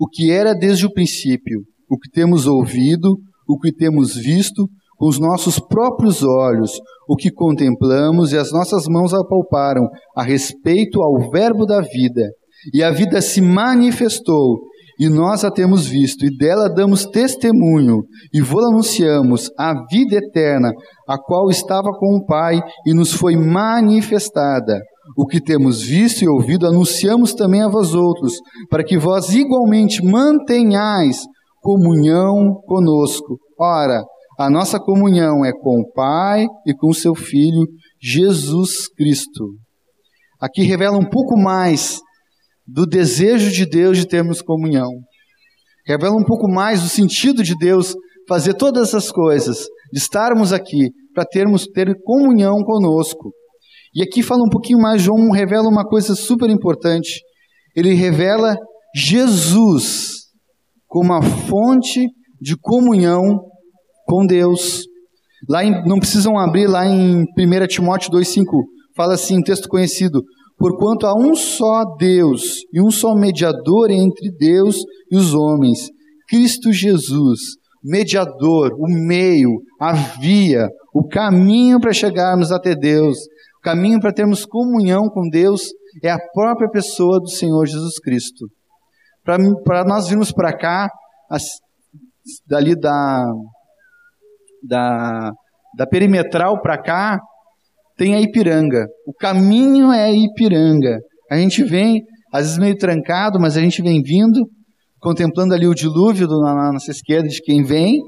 o 0.00 0.08
que 0.08 0.30
era 0.30 0.54
desde 0.54 0.86
o 0.86 0.92
princípio, 0.92 1.60
o 1.88 1.96
que 1.96 2.10
temos 2.10 2.46
ouvido, 2.46 3.16
o 3.48 3.58
que 3.58 3.72
temos 3.72 4.16
visto 4.16 4.68
com 4.96 5.08
os 5.08 5.18
nossos 5.18 5.60
próprios 5.60 6.22
olhos, 6.22 6.72
o 7.08 7.16
que 7.16 7.30
contemplamos 7.30 8.32
e 8.32 8.38
as 8.38 8.50
nossas 8.50 8.86
mãos 8.88 9.12
apalparam 9.14 9.88
a 10.16 10.22
respeito 10.22 11.00
ao 11.00 11.30
Verbo 11.30 11.64
da 11.64 11.80
vida. 11.80 12.30
E 12.72 12.82
a 12.82 12.90
vida 12.90 13.20
se 13.20 13.40
manifestou, 13.40 14.60
e 14.98 15.08
nós 15.08 15.44
a 15.44 15.50
temos 15.50 15.86
visto, 15.86 16.24
e 16.24 16.36
dela 16.36 16.68
damos 16.68 17.04
testemunho, 17.04 18.04
e 18.32 18.40
vos 18.40 18.64
anunciamos 18.64 19.50
a 19.58 19.74
vida 19.90 20.16
eterna, 20.16 20.70
a 21.08 21.18
qual 21.18 21.50
estava 21.50 21.90
com 21.98 22.16
o 22.16 22.24
Pai 22.24 22.60
e 22.86 22.94
nos 22.94 23.12
foi 23.12 23.36
manifestada. 23.36 24.80
O 25.16 25.26
que 25.26 25.40
temos 25.40 25.82
visto 25.82 26.22
e 26.22 26.28
ouvido 26.28 26.66
anunciamos 26.66 27.34
também 27.34 27.62
a 27.62 27.68
vós 27.68 27.92
outros, 27.94 28.34
para 28.70 28.84
que 28.84 28.96
vós 28.96 29.34
igualmente 29.34 30.02
mantenhais 30.02 31.22
comunhão 31.60 32.60
conosco. 32.66 33.38
Ora, 33.58 34.02
a 34.38 34.50
nossa 34.50 34.78
comunhão 34.78 35.44
é 35.44 35.52
com 35.52 35.80
o 35.80 35.92
Pai 35.92 36.46
e 36.66 36.74
com 36.74 36.92
seu 36.92 37.14
Filho, 37.14 37.66
Jesus 38.00 38.88
Cristo. 38.88 39.54
Aqui 40.40 40.62
revela 40.62 40.98
um 40.98 41.08
pouco 41.08 41.38
mais 41.38 42.00
do 42.66 42.86
desejo 42.86 43.50
de 43.50 43.66
Deus 43.66 43.98
de 43.98 44.06
termos 44.06 44.40
comunhão. 44.40 44.88
Revela 45.86 46.16
um 46.16 46.24
pouco 46.24 46.48
mais 46.48 46.82
do 46.82 46.88
sentido 46.88 47.42
de 47.42 47.54
Deus 47.56 47.94
fazer 48.28 48.54
todas 48.54 48.88
essas 48.88 49.10
coisas, 49.12 49.66
de 49.92 49.98
estarmos 49.98 50.52
aqui 50.52 50.90
para 51.14 51.24
termos 51.24 51.66
ter 51.66 51.94
comunhão 52.02 52.62
conosco. 52.64 53.32
E 53.94 54.02
aqui 54.02 54.22
fala 54.22 54.42
um 54.42 54.50
pouquinho 54.50 54.80
mais, 54.80 55.02
João 55.02 55.30
revela 55.30 55.68
uma 55.68 55.84
coisa 55.84 56.14
super 56.14 56.50
importante. 56.50 57.20
Ele 57.76 57.94
revela 57.94 58.56
Jesus 58.94 60.24
como 60.86 61.12
a 61.12 61.22
fonte 61.22 62.08
de 62.40 62.56
comunhão 62.56 63.40
com 64.06 64.26
Deus. 64.26 64.84
Lá 65.48 65.64
em, 65.64 65.70
não 65.86 65.98
precisam 65.98 66.38
abrir 66.38 66.66
lá 66.66 66.86
em 66.86 67.22
1 67.22 67.66
Timóteo 67.68 68.10
2,5, 68.10 68.44
fala 68.96 69.14
assim, 69.14 69.38
um 69.38 69.42
texto 69.42 69.68
conhecido: 69.68 70.22
Porquanto 70.56 71.06
há 71.06 71.14
um 71.14 71.34
só 71.34 71.84
Deus 71.98 72.62
e 72.72 72.80
um 72.80 72.90
só 72.90 73.14
mediador 73.14 73.90
entre 73.90 74.30
Deus 74.30 74.76
e 75.10 75.16
os 75.16 75.34
homens, 75.34 75.90
Cristo 76.28 76.72
Jesus, 76.72 77.40
mediador, 77.82 78.72
o 78.78 78.86
meio, 78.88 79.50
a 79.80 79.92
via, 79.92 80.68
o 80.94 81.06
caminho 81.06 81.80
para 81.80 81.92
chegarmos 81.92 82.52
até 82.52 82.74
Deus, 82.74 83.18
o 83.58 83.62
caminho 83.62 84.00
para 84.00 84.12
termos 84.12 84.46
comunhão 84.46 85.08
com 85.08 85.28
Deus 85.28 85.70
é 86.02 86.10
a 86.10 86.18
própria 86.32 86.70
pessoa 86.70 87.20
do 87.20 87.28
Senhor 87.28 87.66
Jesus 87.66 87.98
Cristo. 87.98 88.46
Para 89.24 89.84
nós 89.84 90.08
virmos 90.08 90.32
para 90.32 90.56
cá, 90.56 90.88
as, 91.30 91.42
dali 92.46 92.78
da, 92.78 93.24
da, 94.62 95.32
da 95.76 95.86
perimetral 95.86 96.60
para 96.60 96.80
cá, 96.80 97.20
tem 97.96 98.14
a 98.14 98.20
Ipiranga. 98.20 98.86
O 99.06 99.12
caminho 99.12 99.92
é 99.92 100.04
a 100.04 100.12
Ipiranga. 100.12 100.98
A 101.30 101.36
gente 101.36 101.62
vem, 101.62 102.02
às 102.32 102.42
vezes 102.42 102.58
meio 102.58 102.76
trancado, 102.76 103.38
mas 103.40 103.56
a 103.56 103.60
gente 103.60 103.82
vem 103.82 104.02
vindo, 104.02 104.40
contemplando 105.00 105.54
ali 105.54 105.66
o 105.66 105.74
dilúvio 105.74 106.26
do, 106.26 106.40
na 106.40 106.72
nossa 106.72 106.90
esquerda 106.90 107.28
de 107.28 107.40
quem 107.40 107.62
vem. 107.62 108.00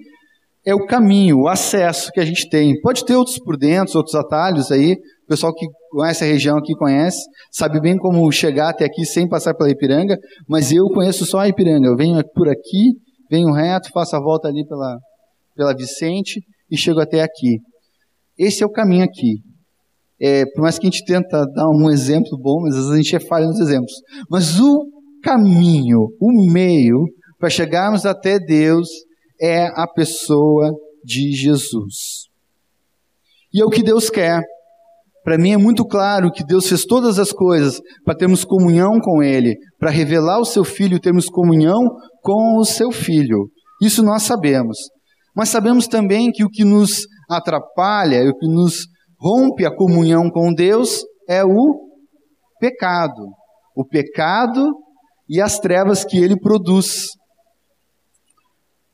É 0.64 0.74
o 0.74 0.84
caminho, 0.84 1.42
o 1.42 1.48
acesso 1.48 2.10
que 2.10 2.18
a 2.18 2.24
gente 2.24 2.48
tem. 2.48 2.80
Pode 2.80 3.04
ter 3.04 3.14
outros 3.14 3.38
por 3.38 3.56
dentro, 3.56 3.96
outros 3.96 4.16
atalhos 4.16 4.72
aí. 4.72 4.94
O 5.24 5.28
pessoal 5.28 5.54
que 5.54 5.66
conhece 5.90 6.24
a 6.24 6.26
região 6.26 6.58
aqui 6.58 6.74
conhece, 6.74 7.18
sabe 7.52 7.80
bem 7.80 7.96
como 7.96 8.30
chegar 8.32 8.70
até 8.70 8.84
aqui 8.84 9.04
sem 9.04 9.28
passar 9.28 9.54
pela 9.54 9.70
Ipiranga, 9.70 10.16
mas 10.48 10.72
eu 10.72 10.84
conheço 10.86 11.24
só 11.24 11.38
a 11.38 11.48
Ipiranga. 11.48 11.86
Eu 11.86 11.96
venho 11.96 12.20
por 12.34 12.48
aqui, 12.48 12.94
venho 13.30 13.52
reto, 13.52 13.90
faço 13.92 14.16
a 14.16 14.20
volta 14.20 14.48
ali 14.48 14.66
pela, 14.66 14.98
pela 15.54 15.74
Vicente 15.74 16.40
e 16.70 16.76
chego 16.76 17.00
até 17.00 17.22
aqui. 17.22 17.58
Esse 18.38 18.62
é 18.62 18.66
o 18.66 18.70
caminho 18.70 19.04
aqui. 19.04 19.45
É, 20.20 20.44
por 20.46 20.62
mais 20.62 20.78
que 20.78 20.86
a 20.86 20.90
gente 20.90 21.04
tenta 21.04 21.44
dar 21.54 21.68
um 21.68 21.90
exemplo 21.90 22.38
bom, 22.38 22.62
mas 22.62 22.74
às 22.74 22.84
vezes 22.84 22.92
a 22.92 22.96
gente 22.96 23.16
é 23.16 23.20
falha 23.20 23.46
nos 23.46 23.60
exemplos. 23.60 23.92
Mas 24.30 24.58
o 24.58 24.86
caminho, 25.22 26.08
o 26.20 26.52
meio 26.52 27.04
para 27.38 27.50
chegarmos 27.50 28.06
até 28.06 28.38
Deus 28.38 28.88
é 29.40 29.66
a 29.66 29.86
pessoa 29.86 30.72
de 31.04 31.32
Jesus. 31.32 32.26
E 33.52 33.60
é 33.60 33.64
o 33.64 33.70
que 33.70 33.82
Deus 33.82 34.08
quer. 34.08 34.42
Para 35.22 35.36
mim 35.36 35.52
é 35.52 35.56
muito 35.56 35.84
claro 35.84 36.30
que 36.30 36.44
Deus 36.44 36.68
fez 36.68 36.84
todas 36.84 37.18
as 37.18 37.32
coisas 37.32 37.80
para 38.04 38.16
termos 38.16 38.44
comunhão 38.44 39.00
com 39.00 39.22
Ele, 39.22 39.56
para 39.78 39.90
revelar 39.90 40.38
o 40.38 40.44
Seu 40.44 40.62
Filho, 40.62 41.00
termos 41.00 41.26
comunhão 41.26 41.82
com 42.22 42.58
o 42.58 42.64
Seu 42.64 42.92
Filho. 42.92 43.50
Isso 43.82 44.02
nós 44.02 44.22
sabemos. 44.22 44.78
Mas 45.34 45.48
sabemos 45.48 45.86
também 45.86 46.30
que 46.30 46.44
o 46.44 46.48
que 46.48 46.64
nos 46.64 47.06
atrapalha, 47.28 48.22
o 48.28 48.38
que 48.38 48.46
nos 48.46 48.86
rompe 49.18 49.64
a 49.64 49.74
comunhão 49.74 50.30
com 50.30 50.52
Deus 50.52 51.04
é 51.28 51.44
o 51.44 51.86
pecado. 52.60 53.28
O 53.74 53.84
pecado 53.84 54.74
e 55.28 55.40
as 55.40 55.58
trevas 55.58 56.04
que 56.04 56.18
ele 56.18 56.38
produz. 56.38 57.08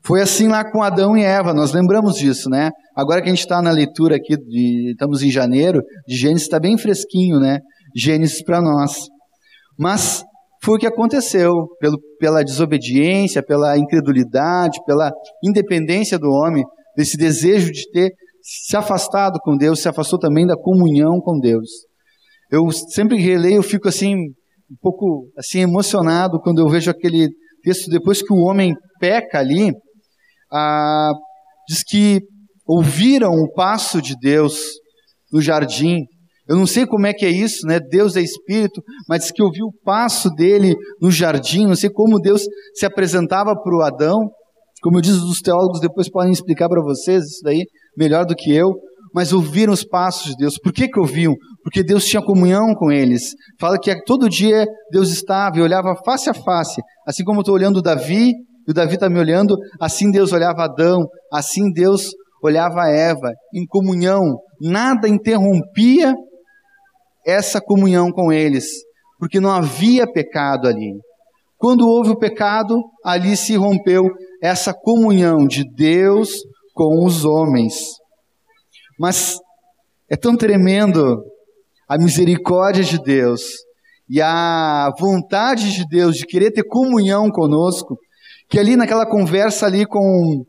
Foi 0.05 0.21
assim 0.21 0.47
lá 0.47 0.69
com 0.69 0.83
Adão 0.83 1.15
e 1.15 1.23
Eva, 1.23 1.53
nós 1.53 1.71
lembramos 1.71 2.15
disso, 2.15 2.49
né? 2.49 2.71
Agora 2.93 3.21
que 3.21 3.29
a 3.29 3.31
gente 3.31 3.39
está 3.39 3.61
na 3.61 3.71
leitura 3.71 4.17
aqui, 4.17 4.35
de, 4.35 4.91
estamos 4.91 5.23
em 5.23 5.31
janeiro, 5.31 5.81
de 6.05 6.15
Gênesis 6.15 6.43
está 6.43 6.59
bem 6.59 6.77
fresquinho, 6.77 7.39
né? 7.39 7.59
Gênesis 7.95 8.43
para 8.43 8.61
nós. 8.61 9.07
Mas 9.79 10.23
foi 10.61 10.75
o 10.75 10.79
que 10.79 10.87
aconteceu, 10.87 11.67
pelo, 11.79 11.97
pela 12.19 12.43
desobediência, 12.43 13.41
pela 13.41 13.77
incredulidade, 13.77 14.79
pela 14.85 15.11
independência 15.43 16.19
do 16.19 16.29
homem, 16.29 16.63
desse 16.97 17.17
desejo 17.17 17.71
de 17.71 17.89
ter 17.91 18.11
se 18.43 18.75
afastado 18.75 19.39
com 19.39 19.55
Deus, 19.55 19.81
se 19.81 19.87
afastou 19.87 20.19
também 20.19 20.45
da 20.45 20.57
comunhão 20.57 21.21
com 21.21 21.39
Deus. 21.39 21.69
Eu 22.51 22.69
sempre 22.71 23.17
releio, 23.17 23.55
eu 23.55 23.63
fico 23.63 23.87
assim, 23.87 24.15
um 24.15 24.75
pouco 24.81 25.29
assim 25.37 25.61
emocionado 25.61 26.41
quando 26.41 26.59
eu 26.59 26.67
vejo 26.67 26.91
aquele 26.91 27.29
texto, 27.63 27.89
depois 27.89 28.21
que 28.21 28.33
o 28.33 28.39
homem 28.39 28.75
peca 28.99 29.39
ali, 29.39 29.71
ah, 30.51 31.13
diz 31.69 31.83
que 31.83 32.21
ouviram 32.67 33.31
o 33.31 33.51
passo 33.53 34.01
de 34.01 34.13
Deus 34.19 34.59
no 35.31 35.41
jardim. 35.41 36.03
Eu 36.45 36.57
não 36.57 36.67
sei 36.67 36.85
como 36.85 37.07
é 37.07 37.13
que 37.13 37.25
é 37.25 37.29
isso, 37.29 37.65
né? 37.65 37.79
Deus 37.79 38.17
é 38.17 38.21
espírito, 38.21 38.83
mas 39.07 39.21
diz 39.21 39.31
que 39.31 39.41
ouviu 39.41 39.67
o 39.67 39.83
passo 39.85 40.29
dele 40.31 40.75
no 41.01 41.09
jardim. 41.09 41.65
Não 41.65 41.75
sei 41.75 41.89
como 41.89 42.19
Deus 42.19 42.43
se 42.75 42.85
apresentava 42.85 43.55
para 43.55 43.75
o 43.75 43.81
Adão. 43.81 44.29
Como 44.81 44.97
eu 44.97 45.01
disse, 45.01 45.19
os 45.19 45.39
teólogos 45.39 45.79
depois 45.79 46.09
podem 46.09 46.33
explicar 46.33 46.67
para 46.67 46.83
vocês 46.83 47.23
isso 47.23 47.41
daí 47.41 47.63
melhor 47.97 48.25
do 48.25 48.35
que 48.35 48.53
eu. 48.53 48.73
Mas 49.13 49.31
ouviram 49.31 49.71
os 49.71 49.83
passos 49.83 50.31
de 50.31 50.37
Deus. 50.37 50.57
Por 50.57 50.73
que, 50.73 50.87
que 50.87 50.99
ouviam? 50.99 51.35
Porque 51.63 51.83
Deus 51.83 52.05
tinha 52.05 52.21
comunhão 52.21 52.73
com 52.73 52.91
eles. 52.91 53.35
Fala 53.59 53.79
que 53.79 53.95
todo 54.03 54.27
dia 54.27 54.65
Deus 54.91 55.11
estava 55.11 55.57
e 55.57 55.61
olhava 55.61 55.95
face 56.03 56.29
a 56.29 56.33
face. 56.33 56.81
Assim 57.07 57.23
como 57.23 57.39
eu 57.39 57.41
estou 57.41 57.55
olhando 57.55 57.81
Davi, 57.81 58.31
e 58.67 58.71
o 58.71 58.73
Davi 58.73 58.95
está 58.95 59.09
me 59.09 59.19
olhando, 59.19 59.57
assim 59.79 60.09
Deus 60.09 60.31
olhava 60.31 60.63
Adão, 60.63 61.05
assim 61.31 61.71
Deus 61.71 62.11
olhava 62.41 62.89
Eva, 62.89 63.31
em 63.53 63.65
comunhão. 63.67 64.37
Nada 64.61 65.07
interrompia 65.07 66.13
essa 67.25 67.61
comunhão 67.61 68.11
com 68.11 68.31
eles, 68.31 68.65
porque 69.19 69.39
não 69.39 69.49
havia 69.49 70.11
pecado 70.11 70.67
ali. 70.67 70.93
Quando 71.57 71.87
houve 71.87 72.09
o 72.09 72.17
pecado, 72.17 72.81
ali 73.05 73.37
se 73.37 73.55
rompeu 73.55 74.09
essa 74.41 74.73
comunhão 74.73 75.47
de 75.47 75.63
Deus 75.73 76.35
com 76.73 77.05
os 77.05 77.23
homens. 77.25 77.73
Mas 78.99 79.37
é 80.09 80.15
tão 80.15 80.35
tremendo 80.35 81.23
a 81.87 81.97
misericórdia 81.97 82.83
de 82.83 82.97
Deus 83.01 83.41
e 84.09 84.21
a 84.21 84.91
vontade 84.99 85.71
de 85.71 85.85
Deus 85.87 86.15
de 86.15 86.25
querer 86.25 86.51
ter 86.51 86.63
comunhão 86.63 87.29
conosco, 87.29 87.97
que 88.49 88.59
ali 88.59 88.75
naquela 88.75 89.05
conversa 89.05 89.65
ali 89.65 89.85
com 89.85 90.43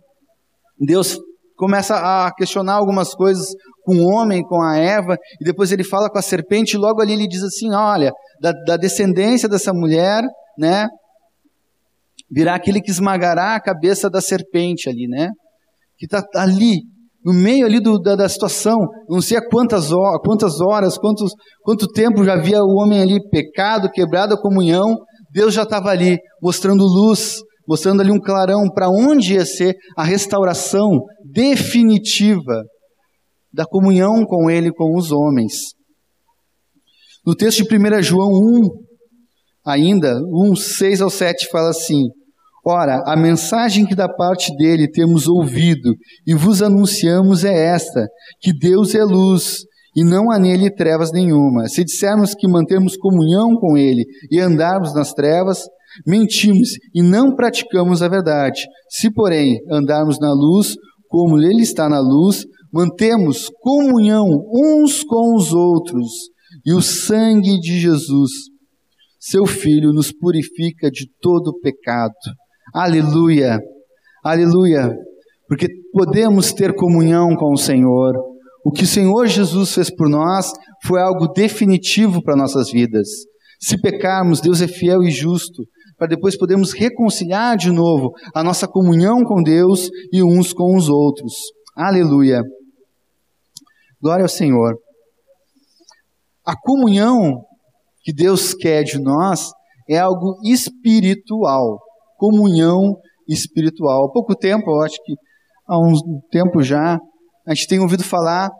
Deus 0.78 1.18
começa 1.56 1.94
a 1.96 2.32
questionar 2.34 2.74
algumas 2.74 3.14
coisas 3.14 3.46
com 3.84 3.96
o 3.96 4.08
homem, 4.08 4.42
com 4.42 4.60
a 4.62 4.76
Eva, 4.76 5.16
e 5.40 5.44
depois 5.44 5.70
ele 5.70 5.84
fala 5.84 6.10
com 6.10 6.18
a 6.18 6.22
serpente, 6.22 6.74
e 6.74 6.78
logo 6.78 7.00
ali 7.00 7.12
ele 7.12 7.28
diz 7.28 7.42
assim: 7.42 7.72
olha, 7.72 8.12
da, 8.40 8.52
da 8.66 8.76
descendência 8.76 9.48
dessa 9.48 9.72
mulher, 9.72 10.24
né, 10.58 10.88
virá 12.30 12.54
aquele 12.54 12.80
que 12.80 12.90
esmagará 12.90 13.54
a 13.54 13.60
cabeça 13.60 14.10
da 14.10 14.20
serpente 14.20 14.88
ali, 14.88 15.06
né, 15.06 15.30
que 15.96 16.06
está 16.06 16.22
ali, 16.36 16.82
no 17.24 17.32
meio 17.32 17.64
ali 17.64 17.80
do, 17.80 17.98
da, 17.98 18.14
da, 18.14 18.28
situação, 18.28 18.78
não 19.08 19.20
sei 19.20 19.38
a 19.38 19.48
quantas 19.48 19.92
horas, 19.92 20.20
quantas 20.22 20.60
horas 20.60 20.98
quantos, 20.98 21.32
quanto 21.62 21.86
tempo 21.88 22.24
já 22.24 22.34
havia 22.34 22.62
o 22.62 22.76
homem 22.76 23.00
ali 23.00 23.18
pecado, 23.30 23.90
quebrado 23.90 24.34
a 24.34 24.40
comunhão, 24.40 24.96
Deus 25.30 25.54
já 25.54 25.62
estava 25.62 25.88
ali, 25.88 26.18
mostrando 26.42 26.84
luz, 26.84 27.36
mostrando 27.66 28.02
ali 28.02 28.12
um 28.12 28.20
clarão 28.20 28.68
para 28.72 28.88
onde 28.90 29.34
ia 29.34 29.46
ser 29.46 29.74
a 29.96 30.04
restauração 30.04 31.00
definitiva 31.32 32.62
da 33.52 33.64
comunhão 33.64 34.24
com 34.26 34.50
Ele 34.50 34.70
com 34.72 34.96
os 34.96 35.10
homens. 35.10 35.54
No 37.26 37.34
texto 37.34 37.64
de 37.64 37.76
1 37.76 38.02
João 38.02 38.28
1, 38.28 38.68
ainda, 39.64 40.14
1, 40.50 40.56
6 40.56 41.00
ao 41.00 41.08
7, 41.08 41.48
fala 41.50 41.70
assim: 41.70 42.02
Ora, 42.66 43.02
a 43.06 43.14
mensagem 43.14 43.84
que 43.84 43.94
da 43.94 44.08
parte 44.08 44.54
dele 44.56 44.90
temos 44.90 45.28
ouvido 45.28 45.94
e 46.26 46.32
vos 46.32 46.62
anunciamos 46.62 47.44
é 47.44 47.54
esta: 47.54 48.08
que 48.40 48.52
Deus 48.52 48.94
é 48.94 49.04
luz 49.04 49.64
e 49.94 50.02
não 50.02 50.30
há 50.30 50.38
nele 50.38 50.70
trevas 50.70 51.12
nenhuma. 51.12 51.68
Se 51.68 51.84
dissermos 51.84 52.34
que 52.34 52.48
mantemos 52.48 52.96
comunhão 52.96 53.54
com 53.56 53.76
ele 53.76 54.04
e 54.30 54.40
andarmos 54.40 54.94
nas 54.94 55.12
trevas, 55.12 55.60
mentimos 56.06 56.70
e 56.94 57.02
não 57.02 57.34
praticamos 57.34 58.02
a 58.02 58.08
verdade. 58.08 58.62
Se, 58.88 59.12
porém, 59.12 59.58
andarmos 59.70 60.18
na 60.18 60.32
luz, 60.32 60.74
como 61.06 61.38
ele 61.38 61.62
está 61.62 61.88
na 61.88 62.00
luz, 62.00 62.44
mantemos 62.72 63.48
comunhão 63.60 64.26
uns 64.52 65.04
com 65.04 65.36
os 65.36 65.52
outros, 65.52 66.08
e 66.66 66.72
o 66.72 66.80
sangue 66.80 67.60
de 67.60 67.78
Jesus, 67.78 68.30
seu 69.20 69.46
Filho, 69.46 69.92
nos 69.92 70.10
purifica 70.10 70.90
de 70.90 71.06
todo 71.20 71.56
pecado. 71.60 72.12
Aleluia, 72.74 73.60
aleluia, 74.24 74.92
porque 75.46 75.68
podemos 75.92 76.52
ter 76.52 76.74
comunhão 76.74 77.36
com 77.36 77.52
o 77.52 77.56
Senhor. 77.56 78.16
O 78.64 78.72
que 78.72 78.82
o 78.82 78.86
Senhor 78.86 79.28
Jesus 79.28 79.72
fez 79.72 79.94
por 79.94 80.08
nós 80.08 80.50
foi 80.84 81.00
algo 81.00 81.28
definitivo 81.28 82.20
para 82.20 82.34
nossas 82.34 82.72
vidas. 82.72 83.06
Se 83.60 83.80
pecarmos, 83.80 84.40
Deus 84.40 84.60
é 84.60 84.66
fiel 84.66 85.04
e 85.04 85.10
justo 85.12 85.62
para 85.96 86.08
depois 86.08 86.36
podermos 86.36 86.72
reconciliar 86.72 87.56
de 87.56 87.70
novo 87.70 88.10
a 88.34 88.42
nossa 88.42 88.66
comunhão 88.66 89.22
com 89.22 89.40
Deus 89.40 89.88
e 90.12 90.20
uns 90.24 90.52
com 90.52 90.76
os 90.76 90.88
outros. 90.88 91.32
Aleluia. 91.76 92.42
Glória 94.02 94.24
ao 94.24 94.28
Senhor. 94.28 94.76
A 96.44 96.56
comunhão 96.60 97.40
que 98.02 98.12
Deus 98.12 98.52
quer 98.52 98.82
de 98.82 98.98
nós 98.98 99.52
é 99.88 99.96
algo 99.96 100.40
espiritual 100.42 101.78
comunhão 102.16 102.96
espiritual. 103.28 104.06
Há 104.06 104.12
pouco 104.12 104.34
tempo, 104.34 104.70
eu 104.70 104.82
acho 104.82 104.96
que 105.04 105.14
há 105.66 105.78
um 105.78 105.92
tempo 106.30 106.62
já, 106.62 106.98
a 107.46 107.54
gente 107.54 107.68
tem 107.68 107.80
ouvido 107.80 108.04
falar 108.04 108.50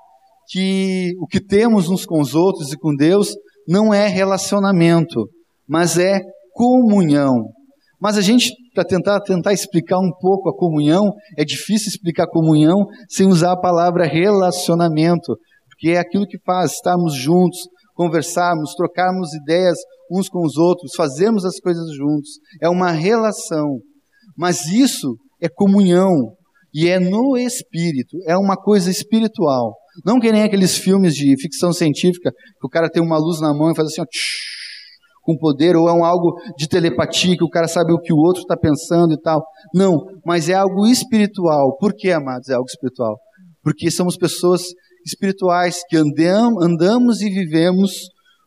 que 0.48 1.12
o 1.20 1.26
que 1.26 1.40
temos 1.40 1.88
uns 1.88 2.04
com 2.04 2.20
os 2.20 2.34
outros 2.34 2.72
e 2.72 2.76
com 2.76 2.94
Deus 2.94 3.34
não 3.66 3.94
é 3.94 4.06
relacionamento, 4.08 5.28
mas 5.66 5.98
é 5.98 6.20
comunhão. 6.52 7.48
Mas 8.00 8.18
a 8.18 8.20
gente, 8.20 8.50
para 8.74 8.84
tentar, 8.84 9.20
tentar 9.20 9.52
explicar 9.52 9.98
um 9.98 10.12
pouco 10.20 10.50
a 10.50 10.56
comunhão, 10.56 11.12
é 11.38 11.44
difícil 11.44 11.88
explicar 11.88 12.26
comunhão 12.26 12.84
sem 13.08 13.26
usar 13.26 13.52
a 13.52 13.60
palavra 13.60 14.06
relacionamento, 14.06 15.34
porque 15.68 15.90
é 15.90 15.98
aquilo 15.98 16.26
que 16.26 16.38
faz 16.44 16.72
estarmos 16.72 17.14
juntos, 17.14 17.60
conversarmos, 17.94 18.74
trocarmos 18.74 19.32
ideias 19.34 19.78
uns 20.10 20.28
com 20.28 20.44
os 20.44 20.56
outros, 20.56 20.92
fazermos 20.96 21.44
as 21.44 21.58
coisas 21.58 21.94
juntos. 21.96 22.30
É 22.60 22.68
uma 22.68 22.90
relação. 22.90 23.78
Mas 24.36 24.66
isso 24.66 25.16
é 25.40 25.48
comunhão 25.48 26.34
e 26.74 26.88
é 26.88 26.98
no 26.98 27.36
espírito, 27.36 28.18
é 28.26 28.36
uma 28.36 28.56
coisa 28.56 28.90
espiritual. 28.90 29.76
Não 30.04 30.18
que 30.18 30.32
nem 30.32 30.42
aqueles 30.42 30.76
filmes 30.76 31.14
de 31.14 31.40
ficção 31.40 31.72
científica 31.72 32.32
que 32.32 32.66
o 32.66 32.68
cara 32.68 32.90
tem 32.90 33.00
uma 33.00 33.16
luz 33.16 33.40
na 33.40 33.54
mão 33.54 33.70
e 33.70 33.76
faz 33.76 33.88
assim, 33.88 34.00
ó, 34.00 34.04
tsh, 34.04 34.54
com 35.22 35.36
poder, 35.36 35.76
ou 35.76 35.88
é 35.88 35.92
um 35.92 36.04
algo 36.04 36.34
de 36.56 36.68
telepatia 36.68 37.36
que 37.36 37.44
o 37.44 37.48
cara 37.48 37.68
sabe 37.68 37.92
o 37.92 38.00
que 38.00 38.12
o 38.12 38.16
outro 38.16 38.42
está 38.42 38.56
pensando 38.56 39.14
e 39.14 39.20
tal. 39.20 39.42
Não, 39.72 40.04
mas 40.24 40.48
é 40.48 40.54
algo 40.54 40.86
espiritual. 40.86 41.76
Por 41.78 41.94
que, 41.94 42.10
amados? 42.10 42.48
É 42.48 42.54
algo 42.54 42.66
espiritual. 42.66 43.18
Porque 43.62 43.90
somos 43.90 44.16
pessoas 44.16 44.62
espirituais 45.04 45.82
que 45.88 45.96
andam, 45.96 46.60
andamos 46.60 47.20
e 47.20 47.28
vivemos 47.28 47.90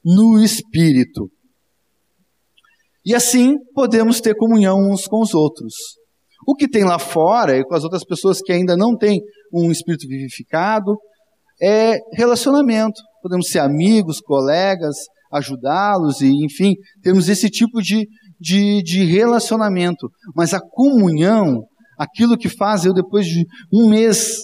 no 0.04 0.42
espírito. 0.42 1.30
E 3.06 3.16
assim 3.16 3.56
podemos 3.74 4.20
ter 4.20 4.36
comunhão 4.36 4.78
uns 4.92 5.06
com 5.06 5.22
os 5.22 5.34
outros. 5.34 5.74
O 6.46 6.56
que 6.56 6.68
tem 6.68 6.84
lá 6.84 7.00
fora 7.00 7.58
e 7.58 7.64
com 7.64 7.76
as 7.76 7.84
outras 7.84 8.04
pessoas 8.04 8.42
que 8.42 8.52
ainda 8.52 8.76
não 8.76 8.98
têm 8.98 9.22
um 9.54 9.72
espírito 9.72 10.08
vivificado 10.08 10.98
é 11.62 11.98
relacionamento. 12.14 13.02
Podemos 13.22 13.48
ser 13.48 13.60
amigos, 13.60 14.20
colegas, 14.20 14.96
ajudá-los 15.32 16.22
e, 16.22 16.32
enfim, 16.46 16.74
termos 17.02 17.30
esse 17.30 17.50
tipo 17.50 17.82
de, 17.82 18.08
de, 18.40 18.82
de 18.84 19.04
relacionamento. 19.06 20.10
Mas 20.36 20.54
a 20.54 20.60
comunhão, 20.60 21.64
aquilo 21.98 22.38
que 22.38 22.50
faz 22.50 22.86
eu 22.86 22.94
depois 22.94 23.26
de 23.26 23.46
um 23.74 23.90
mês 23.90 24.36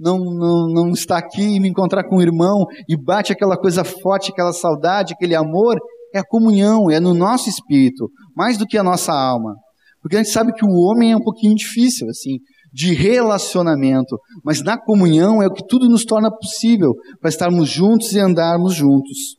não, 0.00 0.18
não, 0.18 0.68
não 0.68 0.90
estar 0.90 1.18
aqui 1.18 1.42
e 1.42 1.60
me 1.60 1.68
encontrar 1.68 2.04
com 2.04 2.16
o 2.16 2.22
irmão 2.22 2.64
e 2.88 2.96
bate 2.96 3.32
aquela 3.32 3.56
coisa 3.56 3.84
forte, 3.84 4.30
aquela 4.30 4.52
saudade, 4.52 5.14
aquele 5.14 5.34
amor, 5.34 5.76
é 6.14 6.18
a 6.18 6.24
comunhão, 6.24 6.90
é 6.90 7.00
no 7.00 7.14
nosso 7.14 7.48
espírito, 7.48 8.10
mais 8.36 8.56
do 8.56 8.66
que 8.66 8.78
a 8.78 8.82
nossa 8.82 9.12
alma. 9.12 9.54
Porque 10.00 10.16
a 10.16 10.22
gente 10.22 10.32
sabe 10.32 10.52
que 10.52 10.64
o 10.64 10.70
homem 10.70 11.12
é 11.12 11.16
um 11.16 11.22
pouquinho 11.22 11.54
difícil, 11.54 12.08
assim, 12.08 12.38
de 12.72 12.94
relacionamento, 12.94 14.16
mas 14.44 14.62
na 14.62 14.78
comunhão 14.78 15.42
é 15.42 15.46
o 15.46 15.52
que 15.52 15.66
tudo 15.66 15.88
nos 15.88 16.04
torna 16.04 16.30
possível 16.30 16.92
para 17.20 17.30
estarmos 17.30 17.68
juntos 17.68 18.12
e 18.12 18.18
andarmos 18.18 18.74
juntos. 18.74 19.36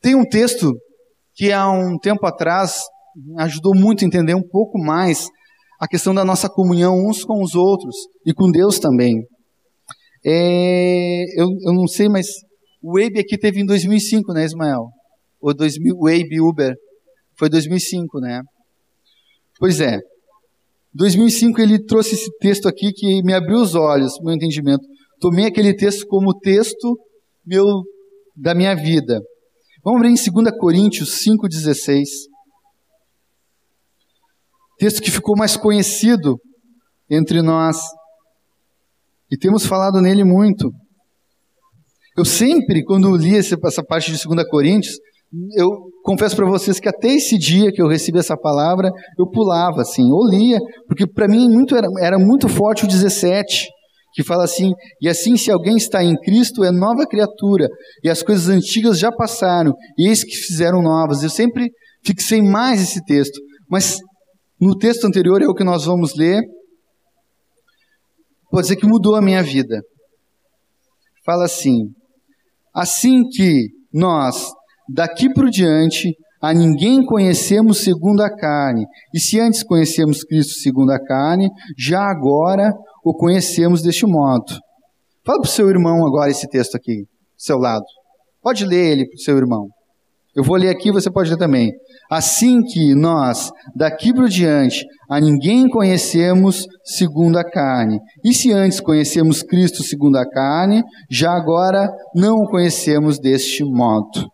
Tem 0.00 0.14
um 0.14 0.24
texto 0.24 0.72
que 1.34 1.52
há 1.52 1.68
um 1.70 1.98
tempo 1.98 2.26
atrás 2.26 2.80
ajudou 3.38 3.74
muito 3.74 4.04
a 4.04 4.06
entender 4.06 4.34
um 4.34 4.48
pouco 4.48 4.78
mais 4.78 5.26
a 5.78 5.86
questão 5.86 6.14
da 6.14 6.24
nossa 6.24 6.48
comunhão 6.48 6.94
uns 7.06 7.24
com 7.24 7.42
os 7.42 7.54
outros 7.54 7.94
e 8.24 8.32
com 8.32 8.50
Deus 8.50 8.78
também. 8.78 9.26
É, 10.24 11.24
eu, 11.40 11.48
eu 11.62 11.72
não 11.72 11.86
sei, 11.86 12.08
mas 12.08 12.26
o 12.82 12.98
Wabe 12.98 13.20
aqui 13.20 13.38
teve 13.38 13.60
em 13.60 13.66
2005, 13.66 14.32
né, 14.32 14.44
Ismael? 14.44 14.88
2000, 15.42 15.94
o 15.94 16.04
Wabe 16.04 16.40
Uber 16.40 16.74
foi 17.38 17.48
2005, 17.48 18.18
né? 18.20 18.42
Pois 19.58 19.80
é. 19.80 19.98
2005 20.94 21.60
ele 21.60 21.84
trouxe 21.84 22.14
esse 22.14 22.30
texto 22.38 22.66
aqui 22.66 22.92
que 22.92 23.22
me 23.22 23.34
abriu 23.34 23.58
os 23.58 23.74
olhos, 23.74 24.18
meu 24.22 24.34
entendimento. 24.34 24.84
Tomei 25.20 25.44
aquele 25.44 25.74
texto 25.74 26.06
como 26.06 26.38
texto 26.38 26.98
meu 27.44 27.64
da 28.34 28.54
minha 28.54 28.74
vida. 28.74 29.20
Vamos 29.84 30.00
ver 30.00 30.08
em 30.08 30.32
2 30.32 30.58
Coríntios 30.58 31.22
5,16 31.24 32.04
texto 34.78 35.02
que 35.02 35.10
ficou 35.10 35.36
mais 35.36 35.56
conhecido 35.56 36.38
entre 37.10 37.42
nós. 37.42 37.78
E 39.30 39.36
temos 39.36 39.66
falado 39.66 40.00
nele 40.00 40.24
muito. 40.24 40.70
Eu 42.16 42.24
sempre, 42.24 42.82
quando 42.84 43.14
li 43.16 43.36
essa 43.36 43.84
parte 43.84 44.12
de 44.12 44.22
2 44.22 44.48
Coríntios, 44.48 44.96
eu 45.54 45.68
confesso 46.02 46.36
para 46.36 46.48
vocês 46.48 46.80
que 46.80 46.88
até 46.88 47.08
esse 47.08 47.36
dia 47.36 47.70
que 47.72 47.82
eu 47.82 47.88
recebi 47.88 48.18
essa 48.18 48.36
palavra, 48.36 48.90
eu 49.18 49.28
pulava 49.28 49.82
assim, 49.82 50.10
ou 50.10 50.26
lia, 50.28 50.58
porque 50.86 51.06
para 51.06 51.28
mim 51.28 51.48
muito 51.50 51.76
era, 51.76 51.88
era 52.00 52.18
muito 52.18 52.48
forte 52.48 52.84
o 52.84 52.88
17, 52.88 53.68
que 54.14 54.24
fala 54.24 54.44
assim: 54.44 54.72
E 55.00 55.08
assim, 55.08 55.36
se 55.36 55.50
alguém 55.50 55.76
está 55.76 56.02
em 56.02 56.16
Cristo, 56.16 56.64
é 56.64 56.70
nova 56.70 57.06
criatura, 57.06 57.68
e 58.02 58.08
as 58.08 58.22
coisas 58.22 58.48
antigas 58.48 58.98
já 58.98 59.12
passaram, 59.12 59.74
e 59.98 60.08
eis 60.08 60.24
que 60.24 60.34
fizeram 60.36 60.80
novas. 60.80 61.22
Eu 61.22 61.30
sempre 61.30 61.70
fixei 62.04 62.40
mais 62.40 62.80
esse 62.80 63.04
texto, 63.04 63.38
mas 63.68 63.98
no 64.60 64.76
texto 64.76 65.06
anterior 65.06 65.42
é 65.42 65.46
o 65.46 65.54
que 65.54 65.64
nós 65.64 65.84
vamos 65.84 66.14
ler. 66.16 66.42
Pode 68.50 68.68
dizer 68.68 68.76
que 68.76 68.86
mudou 68.86 69.14
a 69.14 69.22
minha 69.22 69.42
vida. 69.42 69.82
Fala 71.24 71.44
assim: 71.44 71.92
Assim 72.74 73.22
que 73.28 73.68
nós, 73.92 74.50
daqui 74.88 75.32
por 75.32 75.50
diante, 75.50 76.14
a 76.40 76.54
ninguém 76.54 77.04
conhecemos 77.04 77.82
segundo 77.82 78.20
a 78.20 78.34
carne, 78.34 78.84
e 79.12 79.18
se 79.18 79.40
antes 79.40 79.62
conhecemos 79.62 80.22
Cristo 80.22 80.60
segundo 80.60 80.90
a 80.90 81.02
carne, 81.02 81.50
já 81.76 82.02
agora 82.02 82.72
o 83.04 83.14
conhecemos 83.14 83.82
deste 83.82 84.06
modo. 84.06 84.52
Fala 85.24 85.40
para 85.40 85.48
o 85.48 85.52
seu 85.52 85.68
irmão 85.68 86.06
agora 86.06 86.30
esse 86.30 86.46
texto 86.48 86.76
aqui, 86.76 87.02
do 87.02 87.08
seu 87.36 87.58
lado. 87.58 87.84
Pode 88.40 88.64
ler 88.64 88.92
ele 88.92 89.06
para 89.06 89.16
o 89.16 89.20
seu 89.20 89.36
irmão. 89.36 89.68
Eu 90.36 90.44
vou 90.44 90.56
ler 90.56 90.68
aqui, 90.68 90.92
você 90.92 91.10
pode 91.10 91.30
ler 91.30 91.38
também. 91.38 91.72
Assim 92.10 92.60
que 92.62 92.94
nós, 92.94 93.50
daqui 93.74 94.12
por 94.12 94.28
diante, 94.28 94.84
a 95.08 95.18
ninguém 95.18 95.66
conhecemos 95.66 96.66
segundo 96.84 97.38
a 97.38 97.44
carne. 97.44 97.98
E 98.22 98.34
se 98.34 98.52
antes 98.52 98.78
conhecemos 98.78 99.42
Cristo 99.42 99.82
segundo 99.82 100.16
a 100.16 100.28
carne, 100.28 100.82
já 101.10 101.32
agora 101.32 101.90
não 102.14 102.42
o 102.42 102.50
conhecemos 102.50 103.18
deste 103.18 103.64
modo. 103.64 104.30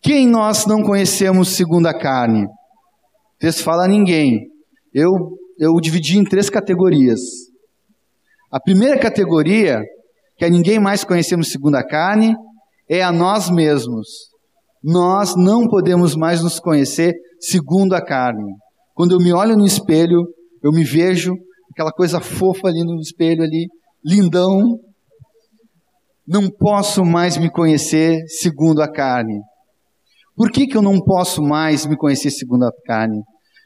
Quem 0.00 0.26
nós 0.26 0.64
não 0.64 0.82
conhecemos 0.82 1.50
segundo 1.50 1.86
a 1.88 1.98
carne? 1.98 2.44
O 2.44 3.38
texto 3.38 3.62
fala 3.62 3.86
ninguém. 3.86 4.48
Eu, 4.94 5.10
eu 5.58 5.74
dividi 5.78 6.18
em 6.18 6.24
três 6.24 6.48
categorias. 6.48 7.20
A 8.50 8.58
primeira 8.58 8.98
categoria 8.98 9.82
que 10.36 10.44
a 10.44 10.50
ninguém 10.50 10.78
mais 10.78 11.04
conhecemos 11.04 11.50
segundo 11.50 11.76
a 11.76 11.86
carne, 11.86 12.34
é 12.88 13.02
a 13.02 13.12
nós 13.12 13.50
mesmos. 13.50 14.06
Nós 14.82 15.34
não 15.36 15.66
podemos 15.66 16.14
mais 16.14 16.42
nos 16.42 16.60
conhecer 16.60 17.14
segundo 17.40 17.94
a 17.94 18.04
carne. 18.04 18.52
Quando 18.94 19.12
eu 19.12 19.18
me 19.18 19.32
olho 19.32 19.56
no 19.56 19.64
espelho, 19.64 20.22
eu 20.62 20.70
me 20.70 20.84
vejo 20.84 21.34
aquela 21.72 21.90
coisa 21.90 22.20
fofa 22.20 22.68
ali 22.68 22.84
no 22.84 23.00
espelho 23.00 23.42
ali, 23.42 23.66
lindão. 24.04 24.78
Não 26.26 26.48
posso 26.48 27.04
mais 27.04 27.36
me 27.36 27.50
conhecer 27.50 28.24
segundo 28.28 28.80
a 28.80 28.90
carne. 28.90 29.40
Por 30.36 30.50
que, 30.50 30.66
que 30.66 30.76
eu 30.76 30.82
não 30.82 31.00
posso 31.00 31.42
mais 31.42 31.86
me 31.86 31.96
conhecer 31.96 32.30
segundo 32.30 32.64
a 32.64 32.72
carne? 32.86 33.22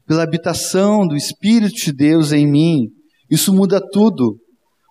Pela 0.07 0.23
habitação 0.23 1.07
do 1.07 1.17
Espírito 1.17 1.75
de 1.75 1.93
Deus 1.93 2.33
em 2.33 2.47
mim. 2.47 2.89
Isso 3.31 3.53
muda 3.55 3.81
tudo. 3.81 4.39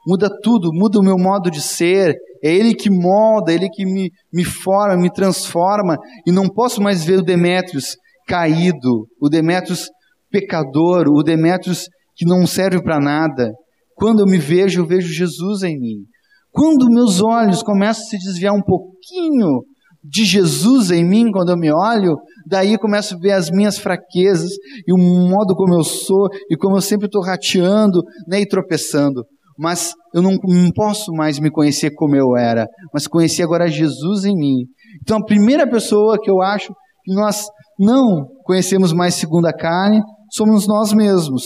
Muda 0.08 0.30
tudo, 0.42 0.70
muda 0.72 1.00
o 1.00 1.04
meu 1.04 1.18
modo 1.18 1.52
de 1.52 1.62
ser. 1.62 2.16
É 2.42 2.54
Ele 2.54 2.74
que 2.74 2.90
molda, 2.90 3.52
é 3.52 3.56
Ele 3.56 3.68
que 3.70 3.86
me, 3.86 4.10
me 4.32 4.46
forma, 4.46 4.96
me 4.96 5.12
transforma. 5.12 5.98
E 6.26 6.32
não 6.32 6.48
posso 6.48 6.82
mais 6.82 7.04
ver 7.04 7.20
o 7.20 7.24
Demétrios 7.24 7.98
caído, 8.26 9.06
o 9.22 9.28
Demétrios 9.28 9.90
pecador, 10.32 11.08
o 11.10 11.22
Demétrios 11.22 11.88
que 12.16 12.26
não 12.26 12.48
serve 12.48 12.82
para 12.82 13.00
nada. 13.00 13.52
Quando 13.96 14.22
eu 14.22 14.26
me 14.26 14.38
vejo, 14.38 14.82
eu 14.82 14.86
vejo 14.86 15.12
Jesus 15.12 15.64
em 15.64 15.78
mim. 15.78 16.06
Quando 16.52 16.90
meus 16.90 17.22
olhos 17.22 17.62
começam 17.62 18.04
a 18.04 18.08
se 18.08 18.18
desviar 18.18 18.54
um 18.54 18.62
pouquinho 18.62 19.62
de 20.04 20.24
Jesus 20.24 20.90
em 20.90 21.04
mim, 21.04 21.32
quando 21.32 21.50
eu 21.50 21.58
me 21.58 21.72
olho, 21.72 22.16
daí 22.48 22.78
começo 22.78 23.16
a 23.16 23.18
ver 23.20 23.32
as 23.32 23.50
minhas 23.50 23.78
fraquezas 23.78 24.52
e 24.88 24.94
o 24.94 24.98
modo 24.98 25.54
como 25.54 25.76
eu 25.76 25.84
sou 25.84 26.30
e 26.50 26.56
como 26.56 26.78
eu 26.78 26.82
sempre 26.82 27.08
estou 27.08 27.22
rateando 27.22 28.02
né, 28.28 28.40
e 28.40 28.48
tropeçando. 28.48 29.26
Mas 29.58 29.94
eu 30.14 30.22
não, 30.22 30.38
não 30.44 30.72
posso 30.72 31.12
mais 31.14 31.40
me 31.40 31.50
conhecer 31.50 31.92
como 31.92 32.16
eu 32.16 32.36
era, 32.38 32.68
mas 32.94 33.08
conhecer 33.08 33.44
agora 33.44 33.68
Jesus 33.68 34.26
em 34.26 34.36
mim. 34.36 34.66
Então 35.02 35.18
a 35.18 35.26
primeira 35.26 35.68
pessoa 35.68 36.18
que 36.22 36.30
eu 36.30 36.42
acho 36.42 36.74
que 37.04 37.14
nós 37.14 37.46
não 37.80 38.28
conhecemos 38.44 38.94
mais 38.94 39.16
segundo 39.16 39.48
a 39.48 39.54
carne 39.54 40.02
somos 40.32 40.68
nós 40.68 40.94
mesmos. 40.94 41.44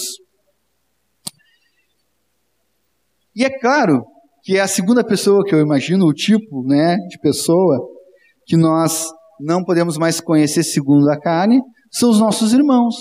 E 3.36 3.46
é 3.46 3.60
claro 3.60 4.04
que 4.44 4.58
é 4.58 4.62
a 4.62 4.68
segunda 4.68 5.04
pessoa 5.04 5.44
que 5.46 5.54
eu 5.54 5.62
imagino, 5.62 6.06
o 6.06 6.14
tipo 6.14 6.64
né, 6.68 6.98
de 7.10 7.18
pessoa 7.20 7.80
que 8.46 8.58
nós 8.58 9.08
não 9.40 9.64
podemos 9.64 9.98
mais 9.98 10.20
conhecer 10.20 10.64
segundo 10.64 11.10
a 11.10 11.20
carne, 11.20 11.62
são 11.92 12.10
os 12.10 12.20
nossos 12.20 12.54
irmãos, 12.54 12.96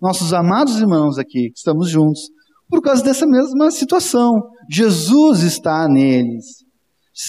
nossos 0.00 0.32
amados 0.32 0.80
irmãos 0.80 1.18
aqui, 1.18 1.50
que 1.50 1.58
estamos 1.58 1.88
juntos, 1.90 2.20
por 2.68 2.80
causa 2.80 3.02
dessa 3.02 3.26
mesma 3.26 3.70
situação. 3.70 4.32
Jesus 4.70 5.42
está 5.42 5.86
neles. 5.88 6.64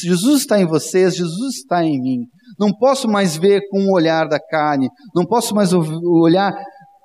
Jesus 0.04 0.41
está 0.41 0.60
em 0.60 0.65
vocês, 0.65 1.15
Jesus 1.15 1.58
está 1.58 1.84
em 1.84 2.02
mim. 2.02 2.19
Não 2.60 2.71
posso 2.71 3.08
mais 3.08 3.38
ver 3.38 3.62
com 3.69 3.86
o 3.86 3.93
olhar 3.93 4.28
da 4.28 4.39
carne, 4.39 4.89
não 5.13 5.26
posso 5.26 5.54
mais 5.54 5.71
olhar 5.74 6.52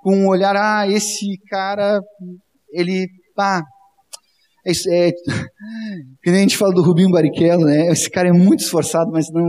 com 0.03 0.17
um 0.17 0.29
olhar, 0.29 0.57
ah, 0.57 0.89
esse 0.89 1.27
cara, 1.49 2.01
ele, 2.73 3.07
pá, 3.35 3.63
é, 4.67 4.71
é, 4.71 5.13
que 6.23 6.31
nem 6.31 6.41
a 6.41 6.43
gente 6.43 6.57
fala 6.57 6.73
do 6.73 6.83
Rubinho 6.83 7.11
Barrichello, 7.11 7.65
né? 7.65 7.89
Esse 7.89 8.11
cara 8.11 8.29
é 8.29 8.33
muito 8.33 8.61
esforçado, 8.61 9.11
mas 9.11 9.27
não, 9.31 9.47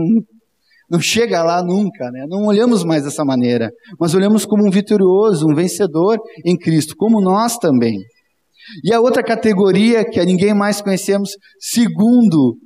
não 0.90 1.00
chega 1.00 1.42
lá 1.42 1.62
nunca, 1.62 2.10
né? 2.10 2.26
Não 2.28 2.46
olhamos 2.46 2.84
mais 2.84 3.04
dessa 3.04 3.24
maneira, 3.24 3.70
mas 3.98 4.14
olhamos 4.14 4.44
como 4.44 4.66
um 4.66 4.70
vitorioso, 4.70 5.46
um 5.48 5.54
vencedor 5.54 6.18
em 6.44 6.56
Cristo, 6.56 6.94
como 6.96 7.20
nós 7.20 7.56
também. 7.56 7.98
E 8.84 8.92
a 8.92 9.00
outra 9.00 9.22
categoria 9.22 10.04
que 10.04 10.20
a 10.20 10.24
ninguém 10.24 10.54
mais 10.54 10.80
conhecemos, 10.80 11.30
segundo 11.58 12.56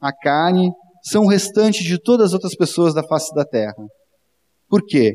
a 0.00 0.12
carne, 0.12 0.70
são 1.02 1.24
o 1.24 1.28
restante 1.28 1.82
de 1.82 2.00
todas 2.00 2.28
as 2.28 2.32
outras 2.34 2.56
pessoas 2.56 2.94
da 2.94 3.02
face 3.02 3.34
da 3.34 3.44
terra. 3.44 3.74
Por 4.68 4.82
quê? 4.86 5.12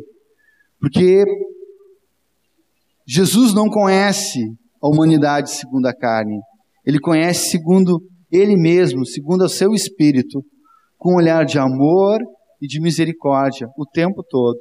Porque 0.79 1.23
Jesus 3.07 3.53
não 3.53 3.69
conhece 3.69 4.39
a 4.81 4.87
humanidade 4.87 5.49
segundo 5.51 5.87
a 5.87 5.95
carne. 5.95 6.39
Ele 6.85 6.99
conhece 6.99 7.49
segundo 7.49 8.01
ele 8.31 8.55
mesmo, 8.55 9.05
segundo 9.05 9.45
o 9.45 9.49
seu 9.49 9.73
espírito, 9.73 10.43
com 10.97 11.13
um 11.13 11.17
olhar 11.17 11.45
de 11.45 11.57
amor 11.57 12.19
e 12.61 12.67
de 12.67 12.81
misericórdia 12.81 13.67
o 13.77 13.85
tempo 13.85 14.23
todo. 14.29 14.57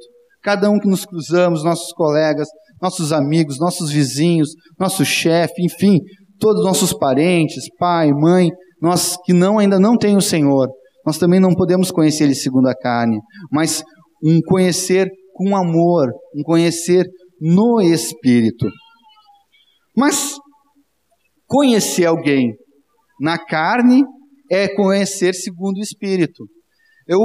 Cada 0.47 0.69
um 0.69 0.79
que 0.79 0.87
nos 0.87 1.03
cruzamos, 1.03 1.61
nossos 1.61 1.91
colegas, 1.91 2.47
nossos 2.81 3.11
amigos, 3.11 3.59
nossos 3.59 3.91
vizinhos, 3.91 4.51
nosso 4.79 5.03
chefe, 5.03 5.61
enfim, 5.61 5.99
todos 6.39 6.63
nossos 6.63 6.93
parentes, 6.93 7.65
pai, 7.77 8.13
mãe, 8.13 8.49
nós 8.81 9.17
que 9.25 9.33
não 9.33 9.59
ainda 9.59 9.77
não 9.77 9.97
têm 9.97 10.15
o 10.15 10.21
Senhor, 10.21 10.69
nós 11.05 11.17
também 11.17 11.41
não 11.41 11.53
podemos 11.53 11.91
conhecer 11.91 12.23
Ele 12.23 12.33
segundo 12.33 12.69
a 12.69 12.73
carne, 12.73 13.19
mas 13.51 13.83
um 14.23 14.39
conhecer 14.47 15.09
com 15.33 15.53
amor, 15.53 16.13
um 16.33 16.41
conhecer 16.43 17.05
no 17.41 17.81
Espírito. 17.81 18.67
Mas 19.97 20.37
conhecer 21.45 22.05
alguém 22.05 22.53
na 23.19 23.37
carne 23.37 24.01
é 24.49 24.73
conhecer 24.73 25.35
segundo 25.35 25.79
o 25.79 25.83
Espírito. 25.83 26.45
Eu 27.05 27.19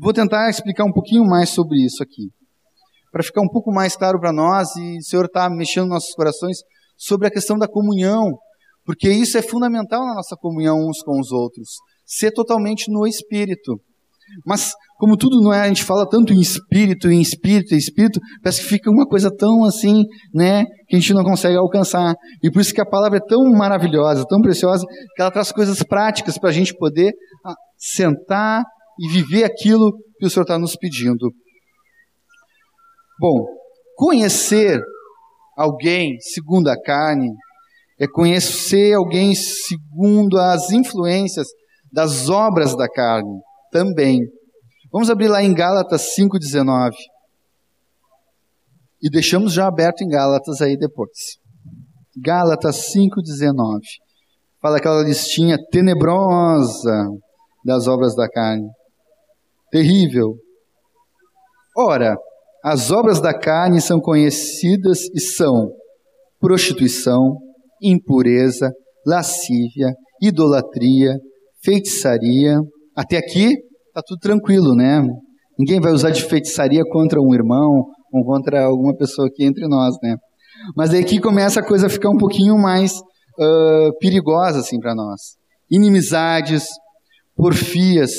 vou 0.00 0.14
tentar 0.14 0.48
explicar 0.48 0.86
um 0.86 0.92
pouquinho 0.92 1.24
mais 1.24 1.50
sobre 1.50 1.84
isso 1.84 2.02
aqui, 2.02 2.30
para 3.14 3.22
ficar 3.22 3.42
um 3.42 3.48
pouco 3.48 3.72
mais 3.72 3.94
claro 3.94 4.18
para 4.18 4.32
nós 4.32 4.74
e 4.74 4.98
o 4.98 5.02
Senhor 5.02 5.26
está 5.26 5.48
mexendo 5.48 5.84
nos 5.84 5.94
nossos 5.94 6.14
corações 6.16 6.56
sobre 6.96 7.28
a 7.28 7.30
questão 7.30 7.56
da 7.56 7.68
comunhão, 7.68 8.32
porque 8.84 9.08
isso 9.08 9.38
é 9.38 9.42
fundamental 9.42 10.04
na 10.04 10.14
nossa 10.14 10.34
comunhão 10.36 10.76
uns 10.78 11.00
com 11.00 11.20
os 11.20 11.30
outros, 11.30 11.76
ser 12.04 12.32
totalmente 12.32 12.90
no 12.90 13.06
Espírito. 13.06 13.80
Mas, 14.44 14.72
como 14.98 15.16
tudo 15.16 15.40
não 15.40 15.52
é, 15.52 15.60
a 15.60 15.68
gente 15.68 15.84
fala 15.84 16.08
tanto 16.08 16.32
em 16.32 16.40
espírito, 16.40 17.08
em 17.08 17.20
espírito, 17.20 17.72
em 17.74 17.78
espírito, 17.78 18.18
parece 18.42 18.62
que 18.62 18.68
fica 18.68 18.90
uma 18.90 19.06
coisa 19.06 19.30
tão 19.30 19.64
assim, 19.64 20.02
né, 20.34 20.64
que 20.88 20.96
a 20.96 20.98
gente 20.98 21.14
não 21.14 21.22
consegue 21.22 21.56
alcançar. 21.56 22.14
E 22.42 22.50
por 22.50 22.60
isso 22.60 22.74
que 22.74 22.80
a 22.80 22.86
palavra 22.86 23.18
é 23.18 23.28
tão 23.28 23.44
maravilhosa, 23.52 24.24
tão 24.26 24.40
preciosa, 24.40 24.84
que 25.14 25.22
ela 25.22 25.30
traz 25.30 25.52
coisas 25.52 25.84
práticas 25.84 26.36
para 26.36 26.50
a 26.50 26.52
gente 26.52 26.74
poder 26.74 27.12
ah, 27.46 27.54
sentar 27.76 28.64
e 28.98 29.08
viver 29.12 29.44
aquilo 29.44 29.92
que 30.18 30.26
o 30.26 30.30
Senhor 30.30 30.42
está 30.42 30.58
nos 30.58 30.74
pedindo. 30.74 31.30
Bom, 33.20 33.46
conhecer 33.96 34.80
alguém 35.56 36.18
segundo 36.20 36.68
a 36.68 36.80
carne 36.80 37.30
é 37.98 38.06
conhecer 38.08 38.94
alguém 38.94 39.34
segundo 39.34 40.38
as 40.38 40.70
influências 40.70 41.46
das 41.92 42.28
obras 42.28 42.76
da 42.76 42.88
carne 42.88 43.40
também. 43.70 44.20
Vamos 44.92 45.10
abrir 45.10 45.28
lá 45.28 45.42
em 45.42 45.54
Gálatas 45.54 46.14
5,19. 46.18 46.92
E 49.02 49.10
deixamos 49.10 49.52
já 49.52 49.66
aberto 49.68 50.02
em 50.02 50.08
Gálatas 50.08 50.60
aí 50.60 50.76
depois. 50.76 51.38
Gálatas 52.16 52.92
5,19. 52.94 53.80
Fala 54.60 54.78
aquela 54.78 55.02
listinha 55.02 55.58
tenebrosa 55.70 57.10
das 57.64 57.86
obras 57.86 58.14
da 58.14 58.28
carne. 58.28 58.68
Terrível. 59.70 60.36
Ora, 61.76 62.16
as 62.64 62.90
obras 62.90 63.20
da 63.20 63.38
carne 63.38 63.78
são 63.78 64.00
conhecidas 64.00 65.00
e 65.14 65.20
são 65.20 65.70
prostituição, 66.40 67.36
impureza, 67.82 68.72
lascívia, 69.06 69.92
idolatria, 70.22 71.18
feitiçaria, 71.62 72.58
até 72.96 73.18
aqui 73.18 73.52
está 73.88 74.00
tudo 74.06 74.18
tranquilo, 74.18 74.74
né? 74.74 75.06
Ninguém 75.58 75.78
vai 75.78 75.92
usar 75.92 76.08
de 76.08 76.24
feitiçaria 76.24 76.82
contra 76.90 77.20
um 77.20 77.34
irmão 77.34 77.84
ou 78.10 78.24
contra 78.24 78.64
alguma 78.64 78.96
pessoa 78.96 79.28
aqui 79.28 79.44
entre 79.44 79.68
nós, 79.68 79.94
né? 80.02 80.16
Mas 80.74 80.90
aí 80.90 81.00
aqui 81.00 81.20
começa 81.20 81.60
a 81.60 81.66
coisa 81.66 81.86
a 81.86 81.90
ficar 81.90 82.08
um 82.08 82.16
pouquinho 82.16 82.56
mais 82.56 82.98
uh, 83.38 83.98
perigosa 84.00 84.60
assim 84.60 84.80
para 84.80 84.94
nós. 84.94 85.20
Inimizades, 85.70 86.64
porfias, 87.36 88.12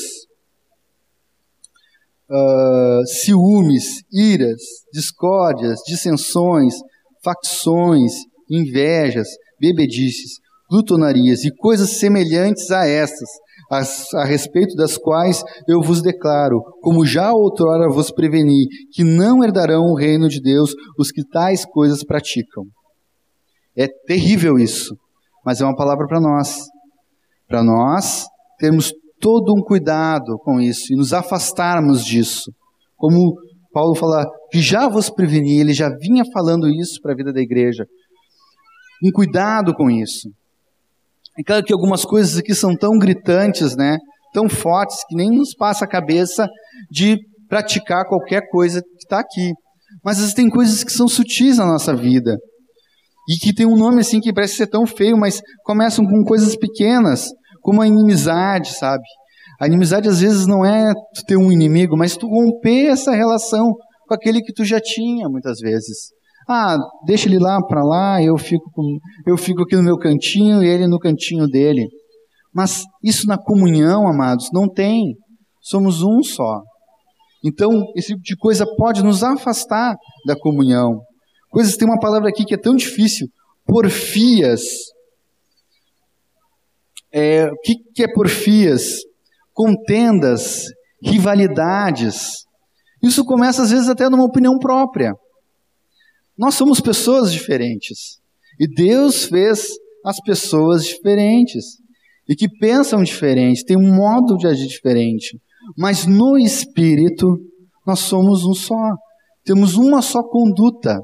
uh, 2.29 3.05
ciúmes, 3.05 4.03
iras, 4.11 4.61
discórdias, 4.91 5.79
dissensões, 5.85 6.75
facções, 7.23 8.11
invejas, 8.49 9.27
bebedices, 9.59 10.39
glutonarias 10.69 11.43
e 11.43 11.51
coisas 11.55 11.97
semelhantes 11.97 12.71
a 12.71 12.87
estas 12.87 13.29
as, 13.69 14.13
a 14.13 14.23
respeito 14.23 14.75
das 14.75 14.97
quais 14.97 15.43
eu 15.67 15.81
vos 15.81 16.01
declaro, 16.01 16.61
como 16.81 17.05
já 17.05 17.33
outrora 17.33 17.89
vos 17.89 18.11
preveni, 18.11 18.67
que 18.91 19.03
não 19.03 19.43
herdarão 19.43 19.83
o 19.85 19.95
reino 19.95 20.27
de 20.27 20.41
Deus 20.41 20.71
os 20.97 21.11
que 21.11 21.27
tais 21.27 21.65
coisas 21.65 22.03
praticam. 22.03 22.65
É 23.75 23.87
terrível 23.87 24.57
isso, 24.57 24.95
mas 25.43 25.61
é 25.61 25.65
uma 25.65 25.75
palavra 25.75 26.07
para 26.07 26.21
nós. 26.21 26.65
Para 27.47 27.63
nós 27.63 28.25
termos 28.57 28.91
todo 29.19 29.53
um 29.53 29.61
cuidado 29.61 30.37
com 30.39 30.59
isso 30.59 30.93
e 30.93 30.95
nos 30.95 31.13
afastarmos 31.13 32.03
disso. 32.03 32.51
Como 32.95 33.35
Paulo 33.73 33.95
fala, 33.95 34.25
que 34.51 34.61
já 34.61 34.87
vos 34.87 35.09
preveni, 35.09 35.59
ele 35.59 35.73
já 35.73 35.89
vinha 35.89 36.23
falando 36.33 36.67
isso 36.67 37.01
para 37.01 37.13
a 37.13 37.15
vida 37.15 37.33
da 37.33 37.41
igreja. 37.41 37.85
Um 39.03 39.11
cuidado 39.11 39.73
com 39.73 39.89
isso. 39.89 40.29
É 41.37 41.43
claro 41.43 41.63
que 41.63 41.73
algumas 41.73 42.05
coisas 42.05 42.37
aqui 42.37 42.55
são 42.55 42.75
tão 42.75 42.97
gritantes, 42.97 43.75
né? 43.75 43.97
Tão 44.33 44.47
fortes 44.47 45.03
que 45.07 45.15
nem 45.15 45.29
nos 45.29 45.53
passa 45.53 45.83
a 45.83 45.87
cabeça 45.87 46.47
de 46.89 47.17
praticar 47.49 48.07
qualquer 48.07 48.47
coisa 48.49 48.81
que 48.81 49.03
está 49.03 49.19
aqui. 49.19 49.51
Mas 50.03 50.19
existem 50.19 50.49
coisas 50.49 50.83
que 50.83 50.91
são 50.91 51.07
sutis 51.07 51.57
na 51.57 51.65
nossa 51.65 51.95
vida. 51.95 52.37
E 53.29 53.37
que 53.37 53.53
tem 53.53 53.65
um 53.65 53.75
nome 53.75 54.01
assim 54.01 54.19
que 54.19 54.33
parece 54.33 54.55
ser 54.55 54.67
tão 54.67 54.85
feio, 54.85 55.17
mas 55.17 55.41
começam 55.63 56.05
com 56.05 56.23
coisas 56.23 56.55
pequenas, 56.55 57.29
como 57.65 57.81
a 57.81 57.87
inimizade, 57.87 58.77
sabe? 58.77 59.03
A 59.59 59.65
inimizade 59.65 60.07
às 60.07 60.21
vezes 60.21 60.45
não 60.45 60.63
é 60.63 60.93
tu 60.93 61.23
ter 61.25 61.35
um 61.35 61.51
inimigo, 61.51 61.97
mas 61.97 62.15
tu 62.15 62.27
romper 62.27 62.85
essa 62.85 63.11
relação 63.11 63.73
com 64.07 64.13
aquele 64.13 64.41
que 64.43 64.53
tu 64.53 64.63
já 64.63 64.79
tinha, 64.79 65.27
muitas 65.27 65.57
vezes. 65.59 66.11
Ah, 66.47 66.77
deixa 67.07 67.27
ele 67.27 67.39
lá 67.39 67.59
para 67.67 67.83
lá, 67.83 68.21
eu 68.21 68.37
fico, 68.37 68.69
com, 68.71 68.99
eu 69.25 69.35
fico 69.35 69.63
aqui 69.63 69.75
no 69.75 69.81
meu 69.81 69.97
cantinho 69.97 70.63
e 70.63 70.67
ele 70.67 70.85
no 70.85 70.99
cantinho 70.99 71.47
dele. 71.47 71.87
Mas 72.53 72.83
isso 73.03 73.25
na 73.25 73.35
comunhão, 73.35 74.07
amados, 74.07 74.49
não 74.53 74.69
tem. 74.69 75.15
Somos 75.59 76.03
um 76.03 76.21
só. 76.21 76.61
Então, 77.43 77.71
esse 77.95 78.09
tipo 78.09 78.21
de 78.21 78.37
coisa 78.37 78.63
pode 78.77 79.03
nos 79.03 79.23
afastar 79.23 79.95
da 80.27 80.37
comunhão. 80.39 81.01
Coisas, 81.49 81.75
tem 81.75 81.87
uma 81.87 81.99
palavra 81.99 82.29
aqui 82.29 82.45
que 82.45 82.53
é 82.53 82.57
tão 82.57 82.75
difícil. 82.75 83.27
Porfias. 83.65 84.61
É, 87.17 87.45
o 87.45 87.55
que, 87.63 87.75
que 87.95 88.03
é 88.03 88.13
porfias? 88.13 88.97
Contendas, 89.53 90.65
rivalidades. 91.01 92.43
Isso 93.01 93.23
começa 93.23 93.63
às 93.63 93.71
vezes 93.71 93.87
até 93.87 94.09
numa 94.09 94.25
opinião 94.25 94.59
própria. 94.59 95.13
Nós 96.37 96.55
somos 96.55 96.81
pessoas 96.81 97.31
diferentes. 97.31 98.19
E 98.59 98.67
Deus 98.67 99.23
fez 99.23 99.69
as 100.05 100.19
pessoas 100.19 100.83
diferentes. 100.83 101.77
E 102.27 102.35
que 102.35 102.49
pensam 102.49 103.01
diferente, 103.01 103.63
têm 103.63 103.77
um 103.77 103.95
modo 103.95 104.35
de 104.35 104.47
agir 104.47 104.67
diferente. 104.67 105.39
Mas 105.77 106.05
no 106.05 106.37
espírito, 106.37 107.37
nós 107.87 107.99
somos 107.99 108.43
um 108.43 108.53
só. 108.53 108.93
Temos 109.45 109.77
uma 109.77 110.01
só 110.01 110.21
conduta. 110.21 110.99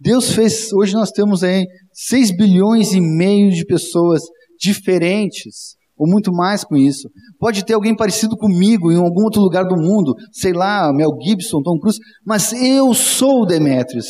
Deus 0.00 0.32
fez, 0.32 0.72
hoje 0.72 0.94
nós 0.94 1.12
temos 1.12 1.44
aí 1.44 1.64
6 1.92 2.36
bilhões 2.36 2.92
e 2.92 3.00
meio 3.00 3.52
de 3.52 3.64
pessoas 3.64 4.20
diferentes, 4.64 5.76
ou 5.96 6.08
muito 6.08 6.32
mais 6.32 6.64
com 6.64 6.76
isso. 6.76 7.08
Pode 7.38 7.64
ter 7.64 7.74
alguém 7.74 7.94
parecido 7.94 8.36
comigo 8.36 8.90
em 8.90 8.96
algum 8.96 9.24
outro 9.24 9.42
lugar 9.42 9.64
do 9.64 9.76
mundo, 9.76 10.14
sei 10.32 10.52
lá, 10.52 10.90
Mel 10.92 11.10
Gibson, 11.22 11.62
Tom 11.62 11.78
Cruise, 11.78 11.98
mas 12.24 12.52
eu 12.52 12.94
sou 12.94 13.46
Demetrius. 13.46 14.06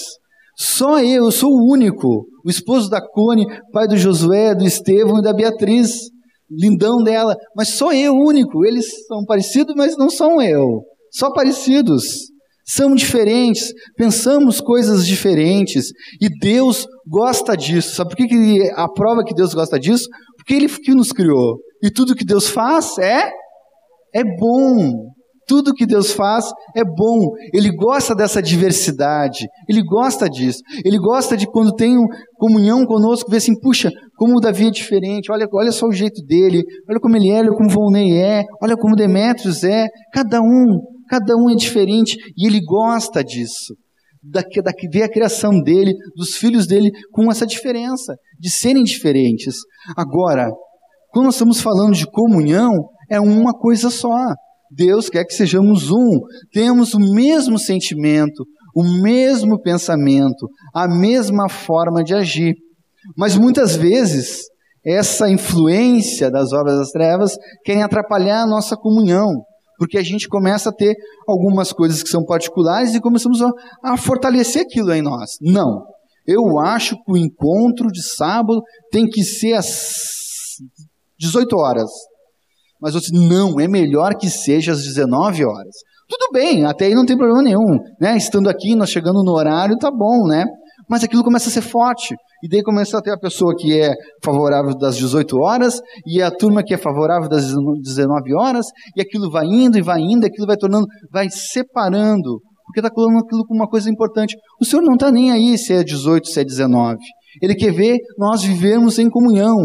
Só 0.56 1.00
eu, 1.00 1.24
eu 1.24 1.30
sou 1.32 1.50
o 1.50 1.72
único, 1.72 2.26
o 2.44 2.48
esposo 2.48 2.88
da 2.88 3.00
Cone, 3.00 3.44
pai 3.72 3.88
do 3.88 3.96
Josué, 3.96 4.54
do 4.54 4.64
Estevão 4.64 5.18
e 5.18 5.22
da 5.22 5.34
Beatriz, 5.34 5.90
lindão 6.48 7.02
dela, 7.02 7.34
mas 7.56 7.70
sou 7.70 7.92
eu 7.92 8.14
o 8.14 8.28
único. 8.28 8.64
Eles 8.64 8.86
são 9.08 9.24
parecidos, 9.24 9.74
mas 9.76 9.96
não 9.96 10.08
são 10.08 10.40
eu. 10.40 10.82
Só 11.10 11.32
parecidos. 11.32 12.32
São 12.66 12.94
diferentes, 12.94 13.74
pensamos 13.94 14.58
coisas 14.58 15.06
diferentes 15.06 15.88
e 16.18 16.30
Deus 16.40 16.86
gosta 17.06 17.54
disso. 17.54 17.94
Sabe 17.94 18.10
por 18.10 18.16
que, 18.16 18.26
que 18.26 18.72
a 18.74 18.88
prova 18.88 19.22
que 19.22 19.34
Deus 19.34 19.52
gosta 19.52 19.78
disso? 19.78 20.08
Porque 20.44 20.54
Ele 20.54 20.68
que 20.68 20.94
nos 20.94 21.12
criou. 21.12 21.58
E 21.82 21.90
tudo 21.90 22.14
que 22.14 22.24
Deus 22.24 22.48
faz 22.48 22.98
é 22.98 23.30
é 24.14 24.22
bom. 24.22 25.12
Tudo 25.46 25.74
que 25.74 25.84
Deus 25.84 26.12
faz 26.12 26.50
é 26.74 26.82
bom. 26.84 27.32
Ele 27.52 27.70
gosta 27.70 28.14
dessa 28.14 28.40
diversidade. 28.40 29.46
Ele 29.68 29.82
gosta 29.82 30.28
disso. 30.28 30.60
Ele 30.84 30.98
gosta 30.98 31.36
de 31.36 31.46
quando 31.46 31.74
tem 31.74 31.96
comunhão 32.38 32.86
conosco, 32.86 33.30
ver 33.30 33.38
assim, 33.38 33.58
puxa, 33.60 33.90
como 34.16 34.36
o 34.36 34.40
Davi 34.40 34.68
é 34.68 34.70
diferente. 34.70 35.30
Olha, 35.30 35.46
olha 35.52 35.72
só 35.72 35.86
o 35.86 35.92
jeito 35.92 36.22
dele. 36.24 36.62
Olha 36.88 37.00
como 37.00 37.16
ele 37.16 37.30
é, 37.30 37.40
olha 37.40 37.52
como 37.52 37.68
Volney 37.68 38.16
é. 38.16 38.44
Olha 38.62 38.76
como 38.76 38.96
Demetrios 38.96 39.64
é. 39.64 39.86
Cada 40.12 40.40
um 40.40 40.80
Cada 41.08 41.36
um 41.36 41.50
é 41.50 41.54
diferente 41.54 42.16
e 42.36 42.46
ele 42.46 42.60
gosta 42.60 43.22
disso. 43.22 43.74
Da, 44.26 44.40
da, 44.40 44.72
ver 44.90 45.02
a 45.02 45.08
criação 45.08 45.60
dele, 45.60 45.92
dos 46.16 46.36
filhos 46.36 46.66
dele, 46.66 46.90
com 47.12 47.30
essa 47.30 47.46
diferença, 47.46 48.14
de 48.40 48.50
serem 48.50 48.82
diferentes. 48.82 49.56
Agora, 49.96 50.50
quando 51.10 51.26
nós 51.26 51.34
estamos 51.34 51.60
falando 51.60 51.94
de 51.94 52.10
comunhão, 52.10 52.72
é 53.10 53.20
uma 53.20 53.52
coisa 53.52 53.90
só. 53.90 54.32
Deus 54.70 55.08
quer 55.08 55.24
que 55.24 55.34
sejamos 55.34 55.90
um, 55.90 56.20
temos 56.52 56.94
o 56.94 56.98
mesmo 56.98 57.58
sentimento, 57.58 58.44
o 58.74 58.82
mesmo 59.02 59.60
pensamento, 59.60 60.48
a 60.74 60.88
mesma 60.88 61.48
forma 61.48 62.02
de 62.02 62.14
agir. 62.14 62.54
Mas 63.16 63.36
muitas 63.36 63.76
vezes, 63.76 64.42
essa 64.84 65.30
influência 65.30 66.30
das 66.30 66.52
obras 66.52 66.78
das 66.78 66.90
trevas 66.90 67.36
querem 67.64 67.82
atrapalhar 67.82 68.42
a 68.42 68.46
nossa 68.46 68.76
comunhão. 68.76 69.30
Porque 69.84 69.98
a 69.98 70.02
gente 70.02 70.26
começa 70.28 70.70
a 70.70 70.72
ter 70.72 70.96
algumas 71.28 71.70
coisas 71.70 72.02
que 72.02 72.08
são 72.08 72.24
particulares 72.24 72.94
e 72.94 73.00
começamos 73.00 73.42
a, 73.42 73.50
a 73.82 73.96
fortalecer 73.98 74.62
aquilo 74.62 74.90
em 74.92 75.02
nós. 75.02 75.32
Não. 75.42 75.84
Eu 76.26 76.58
acho 76.58 76.96
que 76.96 77.12
o 77.12 77.18
encontro 77.18 77.88
de 77.88 78.02
sábado 78.02 78.62
tem 78.90 79.06
que 79.06 79.22
ser 79.22 79.52
às 79.52 79.68
18 81.18 81.54
horas. 81.54 81.90
Mas 82.80 82.94
eu 82.94 83.00
disse, 83.00 83.12
não, 83.12 83.60
é 83.60 83.68
melhor 83.68 84.14
que 84.14 84.30
seja 84.30 84.72
às 84.72 84.82
19 84.82 85.44
horas. 85.44 85.74
Tudo 86.08 86.32
bem, 86.32 86.64
até 86.64 86.86
aí 86.86 86.94
não 86.94 87.04
tem 87.04 87.16
problema 87.16 87.42
nenhum. 87.42 87.78
Né? 88.00 88.16
Estando 88.16 88.48
aqui, 88.48 88.74
nós 88.74 88.88
chegando 88.88 89.22
no 89.22 89.32
horário, 89.32 89.76
tá 89.76 89.90
bom, 89.90 90.26
né? 90.26 90.46
Mas 90.88 91.04
aquilo 91.04 91.22
começa 91.22 91.48
a 91.48 91.52
ser 91.52 91.62
forte. 91.62 92.14
E 92.42 92.48
daí 92.48 92.62
começa 92.62 92.98
a 92.98 93.02
ter 93.02 93.12
a 93.12 93.18
pessoa 93.18 93.54
que 93.56 93.80
é 93.80 93.92
favorável 94.22 94.76
das 94.76 94.96
18 94.96 95.36
horas, 95.38 95.80
e 96.06 96.20
a 96.20 96.30
turma 96.30 96.62
que 96.62 96.74
é 96.74 96.76
favorável 96.76 97.28
das 97.28 97.46
19 97.46 98.34
horas, 98.34 98.66
e 98.96 99.00
aquilo 99.00 99.30
vai 99.30 99.46
indo 99.46 99.78
e 99.78 99.82
vai 99.82 100.00
indo, 100.00 100.24
e 100.24 100.26
aquilo 100.26 100.46
vai 100.46 100.56
tornando, 100.56 100.86
vai 101.10 101.28
separando, 101.30 102.40
porque 102.66 102.80
está 102.80 102.90
colocando 102.90 103.24
aquilo 103.24 103.46
como 103.46 103.60
uma 103.60 103.68
coisa 103.68 103.90
importante. 103.90 104.36
O 104.60 104.64
Senhor 104.64 104.82
não 104.82 104.94
está 104.94 105.10
nem 105.10 105.30
aí 105.30 105.56
se 105.56 105.72
é 105.72 105.82
18, 105.82 106.28
se 106.28 106.40
é 106.40 106.44
19. 106.44 106.98
Ele 107.40 107.54
quer 107.54 107.72
ver 107.72 107.98
nós 108.18 108.42
vivermos 108.42 108.98
em 108.98 109.08
comunhão. 109.08 109.56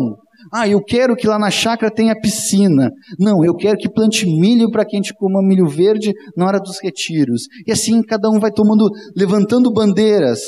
Ah, 0.53 0.67
eu 0.67 0.82
quero 0.82 1.15
que 1.15 1.27
lá 1.27 1.38
na 1.38 1.51
chácara 1.51 1.93
tenha 1.93 2.19
piscina. 2.19 2.91
Não, 3.19 3.43
eu 3.43 3.53
quero 3.55 3.77
que 3.77 3.89
plante 3.89 4.25
milho 4.25 4.71
para 4.71 4.86
que 4.86 4.95
a 4.95 4.99
gente 4.99 5.13
coma 5.13 5.41
milho 5.41 5.67
verde 5.67 6.13
na 6.36 6.47
hora 6.47 6.60
dos 6.60 6.79
retiros. 6.82 7.43
E 7.67 7.71
assim 7.71 8.01
cada 8.01 8.29
um 8.29 8.39
vai 8.39 8.51
tomando, 8.51 8.89
levantando 9.15 9.71
bandeiras 9.71 10.39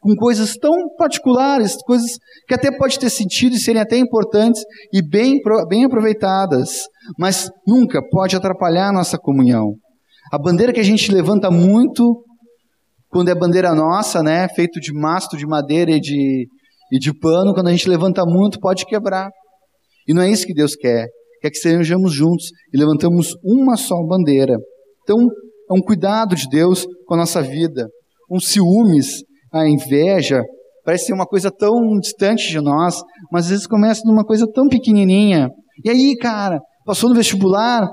com 0.00 0.14
coisas 0.14 0.54
tão 0.56 0.72
particulares, 0.96 1.76
coisas 1.82 2.18
que 2.46 2.54
até 2.54 2.70
pode 2.76 2.98
ter 2.98 3.10
sentido 3.10 3.54
e 3.54 3.58
serem 3.58 3.82
até 3.82 3.96
importantes 3.98 4.62
e 4.92 5.02
bem, 5.02 5.38
bem 5.68 5.84
aproveitadas, 5.84 6.84
mas 7.18 7.50
nunca 7.66 8.00
pode 8.10 8.36
atrapalhar 8.36 8.88
a 8.88 8.92
nossa 8.92 9.18
comunhão. 9.18 9.74
A 10.32 10.38
bandeira 10.38 10.72
que 10.72 10.80
a 10.80 10.84
gente 10.84 11.10
levanta 11.10 11.50
muito, 11.50 12.22
quando 13.08 13.30
é 13.30 13.34
bandeira 13.34 13.74
nossa, 13.74 14.22
né, 14.22 14.48
feito 14.48 14.78
de 14.80 14.92
mastro 14.92 15.38
de 15.38 15.46
madeira 15.46 15.90
e 15.90 16.00
de, 16.00 16.46
e 16.92 16.98
de 16.98 17.12
pano, 17.18 17.54
quando 17.54 17.68
a 17.68 17.72
gente 17.72 17.88
levanta 17.88 18.24
muito, 18.24 18.60
pode 18.60 18.84
quebrar. 18.84 19.30
E 20.06 20.14
não 20.14 20.22
é 20.22 20.30
isso 20.30 20.46
que 20.46 20.54
Deus 20.54 20.74
quer. 20.74 21.06
Quer 21.40 21.50
que 21.50 21.58
sejamos 21.58 22.12
juntos 22.12 22.50
e 22.72 22.78
levantamos 22.78 23.34
uma 23.44 23.76
só 23.76 23.94
bandeira. 24.06 24.56
Então, 25.02 25.16
é 25.70 25.74
um 25.74 25.80
cuidado 25.80 26.34
de 26.34 26.48
Deus 26.48 26.86
com 27.06 27.14
a 27.14 27.18
nossa 27.18 27.40
vida. 27.40 27.88
Um 28.30 28.40
ciúmes 28.40 29.22
a 29.52 29.68
inveja, 29.68 30.42
parece 30.84 31.06
ser 31.06 31.12
uma 31.12 31.26
coisa 31.26 31.50
tão 31.50 31.98
distante 32.00 32.48
de 32.48 32.60
nós, 32.60 33.02
mas 33.30 33.44
às 33.44 33.50
vezes 33.50 33.66
começa 33.66 34.02
numa 34.04 34.24
coisa 34.24 34.46
tão 34.52 34.68
pequenininha. 34.68 35.50
E 35.84 35.90
aí, 35.90 36.16
cara, 36.16 36.60
passou 36.84 37.08
no 37.10 37.16
vestibular, 37.16 37.88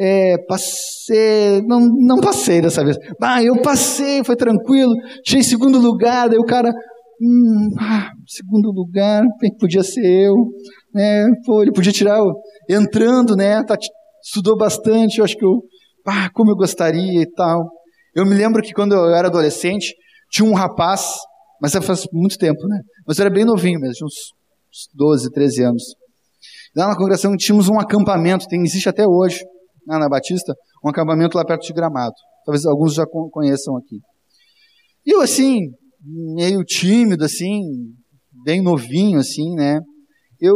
é, 0.00 0.36
passei, 0.46 1.62
não, 1.66 1.80
não 1.80 2.20
passei 2.20 2.60
dessa 2.60 2.84
vez. 2.84 2.96
Ah, 3.20 3.42
eu 3.42 3.60
passei, 3.60 4.22
foi 4.24 4.36
tranquilo, 4.36 4.92
cheguei 5.26 5.40
em 5.40 5.48
segundo 5.48 5.78
lugar, 5.78 6.28
daí 6.28 6.38
o 6.38 6.44
cara, 6.44 6.70
hum, 7.20 7.68
ah, 7.80 8.10
segundo 8.26 8.70
lugar, 8.70 9.24
podia 9.58 9.82
ser 9.82 10.06
eu, 10.06 10.34
né? 10.94 11.26
Pô, 11.44 11.62
ele 11.62 11.72
podia 11.72 11.92
tirar, 11.92 12.20
entrando, 12.68 13.34
né? 13.36 13.62
Tá, 13.64 13.76
estudou 14.22 14.56
bastante, 14.56 15.18
eu 15.18 15.24
acho 15.24 15.36
que 15.36 15.44
eu, 15.44 15.60
ah, 16.06 16.30
como 16.32 16.50
eu 16.50 16.56
gostaria 16.56 17.20
e 17.22 17.30
tal. 17.32 17.68
Eu 18.14 18.24
me 18.24 18.34
lembro 18.34 18.62
que 18.62 18.72
quando 18.72 18.94
eu 18.94 19.14
era 19.14 19.28
adolescente, 19.28 19.94
tinha 20.30 20.48
um 20.48 20.54
rapaz, 20.54 21.14
mas 21.60 21.72
faz 21.72 22.06
muito 22.12 22.38
tempo, 22.38 22.60
né? 22.66 22.80
Mas 23.06 23.18
era 23.18 23.30
bem 23.30 23.44
novinho 23.44 23.80
mesmo, 23.80 23.94
tinha 23.94 24.06
uns 24.06 24.88
12, 24.94 25.30
13 25.30 25.62
anos. 25.64 25.82
Lá 26.76 26.88
na 26.88 26.96
congregação 26.96 27.36
tínhamos 27.36 27.68
um 27.68 27.78
acampamento, 27.78 28.46
tem, 28.46 28.62
existe 28.62 28.88
até 28.88 29.06
hoje, 29.06 29.40
na 29.86 30.08
Batista, 30.08 30.54
um 30.84 30.90
acampamento 30.90 31.36
lá 31.36 31.44
perto 31.44 31.66
de 31.66 31.72
Gramado. 31.72 32.14
Talvez 32.44 32.64
alguns 32.66 32.94
já 32.94 33.04
conheçam 33.06 33.76
aqui. 33.76 33.98
E 35.06 35.14
eu, 35.14 35.20
assim, 35.20 35.70
meio 36.34 36.62
tímido, 36.64 37.24
assim, 37.24 37.62
bem 38.44 38.62
novinho, 38.62 39.18
assim, 39.18 39.54
né? 39.54 39.80
Eu 40.40 40.54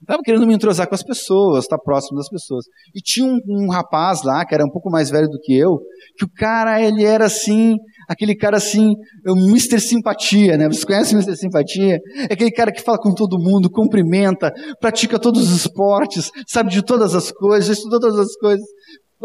estava 0.00 0.22
querendo 0.22 0.46
me 0.46 0.54
entrosar 0.54 0.88
com 0.88 0.94
as 0.94 1.02
pessoas, 1.02 1.64
estar 1.64 1.78
próximo 1.78 2.18
das 2.18 2.28
pessoas. 2.28 2.64
E 2.94 3.00
tinha 3.00 3.26
um, 3.26 3.38
um, 3.48 3.70
rapaz 3.70 4.22
lá, 4.22 4.44
que 4.44 4.54
era 4.54 4.64
um 4.64 4.70
pouco 4.70 4.90
mais 4.90 5.10
velho 5.10 5.28
do 5.28 5.38
que 5.40 5.54
eu, 5.56 5.78
que 6.16 6.24
o 6.24 6.30
cara, 6.30 6.80
ele 6.82 7.04
era 7.04 7.26
assim, 7.26 7.76
aquele 8.08 8.34
cara 8.34 8.56
assim, 8.56 8.94
é 9.26 9.30
o 9.30 9.36
Mr. 9.36 9.80
Simpatia, 9.80 10.56
né? 10.56 10.66
Vocês 10.66 10.84
conhecem 10.84 11.16
o 11.16 11.20
Mr. 11.20 11.36
Simpatia? 11.36 11.98
É 12.28 12.34
aquele 12.34 12.50
cara 12.50 12.72
que 12.72 12.82
fala 12.82 12.98
com 12.98 13.14
todo 13.14 13.38
mundo, 13.38 13.70
cumprimenta, 13.70 14.52
pratica 14.80 15.18
todos 15.18 15.42
os 15.42 15.56
esportes, 15.56 16.30
sabe 16.46 16.70
de 16.70 16.82
todas 16.82 17.14
as 17.14 17.30
coisas, 17.30 17.78
estuda 17.78 18.00
todas 18.00 18.18
as 18.18 18.36
coisas, 18.36 18.64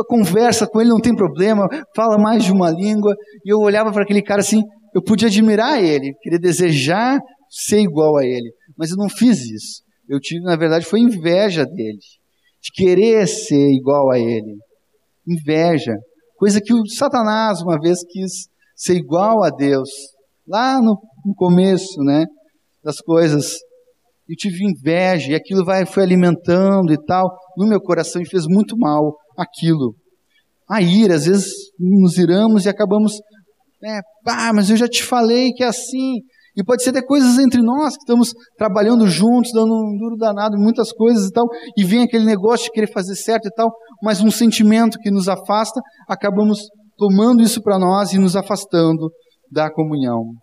conversa 0.07 0.67
com 0.67 0.79
ele, 0.79 0.89
não 0.89 0.99
tem 0.99 1.15
problema, 1.15 1.67
fala 1.95 2.17
mais 2.17 2.43
de 2.43 2.51
uma 2.51 2.69
língua. 2.69 3.15
E 3.45 3.53
eu 3.53 3.59
olhava 3.59 3.91
para 3.91 4.03
aquele 4.03 4.21
cara 4.21 4.41
assim, 4.41 4.63
eu 4.93 5.03
podia 5.03 5.27
admirar 5.27 5.83
ele, 5.83 6.13
queria 6.21 6.39
desejar 6.39 7.19
ser 7.49 7.79
igual 7.79 8.17
a 8.17 8.25
ele, 8.25 8.51
mas 8.77 8.91
eu 8.91 8.97
não 8.97 9.09
fiz 9.09 9.39
isso. 9.41 9.83
Eu 10.07 10.19
tive, 10.19 10.41
na 10.41 10.55
verdade, 10.55 10.85
foi 10.85 10.99
inveja 10.99 11.65
dele, 11.65 11.99
de 12.61 12.71
querer 12.73 13.27
ser 13.27 13.71
igual 13.71 14.11
a 14.11 14.19
ele. 14.19 14.57
Inveja. 15.27 15.95
Coisa 16.35 16.59
que 16.61 16.73
o 16.73 16.85
Satanás 16.87 17.61
uma 17.61 17.79
vez 17.79 17.99
quis 18.09 18.47
ser 18.79 18.95
igual 18.95 19.43
a 19.43 19.49
Deus, 19.49 19.89
lá 20.47 20.81
no, 20.81 20.97
no 21.25 21.35
começo, 21.35 22.01
né, 22.01 22.25
das 22.81 22.99
coisas. 23.01 23.57
Eu 24.27 24.35
tive 24.37 24.63
inveja 24.63 25.31
e 25.31 25.35
aquilo 25.35 25.65
vai, 25.65 25.85
foi 25.85 26.03
alimentando 26.03 26.93
e 26.93 27.05
tal 27.05 27.29
no 27.57 27.67
meu 27.67 27.81
coração 27.81 28.21
e 28.21 28.29
fez 28.29 28.45
muito 28.47 28.77
mal 28.77 29.17
aquilo. 29.37 29.95
A 30.69 30.81
ira, 30.81 31.15
às 31.15 31.25
vezes 31.25 31.51
nos 31.77 32.17
iramos 32.17 32.65
e 32.65 32.69
acabamos, 32.69 33.13
né, 33.81 34.01
ah, 34.27 34.53
mas 34.53 34.69
eu 34.69 34.77
já 34.77 34.87
te 34.87 35.03
falei 35.03 35.51
que 35.51 35.63
é 35.63 35.67
assim. 35.67 36.19
E 36.55 36.63
pode 36.63 36.83
ser 36.83 36.91
até 36.91 37.01
coisas 37.01 37.37
entre 37.37 37.61
nós 37.61 37.95
que 37.95 38.01
estamos 38.01 38.33
trabalhando 38.57 39.07
juntos, 39.07 39.51
dando 39.53 39.73
um 39.73 39.97
duro 39.97 40.15
danado 40.17 40.57
muitas 40.57 40.91
coisas 40.91 41.27
e 41.27 41.31
tal, 41.31 41.45
e 41.77 41.83
vem 41.83 42.03
aquele 42.03 42.25
negócio 42.25 42.65
de 42.65 42.71
querer 42.71 42.91
fazer 42.91 43.15
certo 43.15 43.47
e 43.47 43.51
tal, 43.51 43.71
mas 44.03 44.21
um 44.21 44.31
sentimento 44.31 44.97
que 44.99 45.11
nos 45.11 45.27
afasta, 45.27 45.79
acabamos 46.07 46.59
tomando 46.99 47.41
isso 47.41 47.63
para 47.63 47.79
nós 47.79 48.11
e 48.11 48.19
nos 48.19 48.35
afastando 48.35 49.09
da 49.49 49.71
comunhão. 49.71 50.33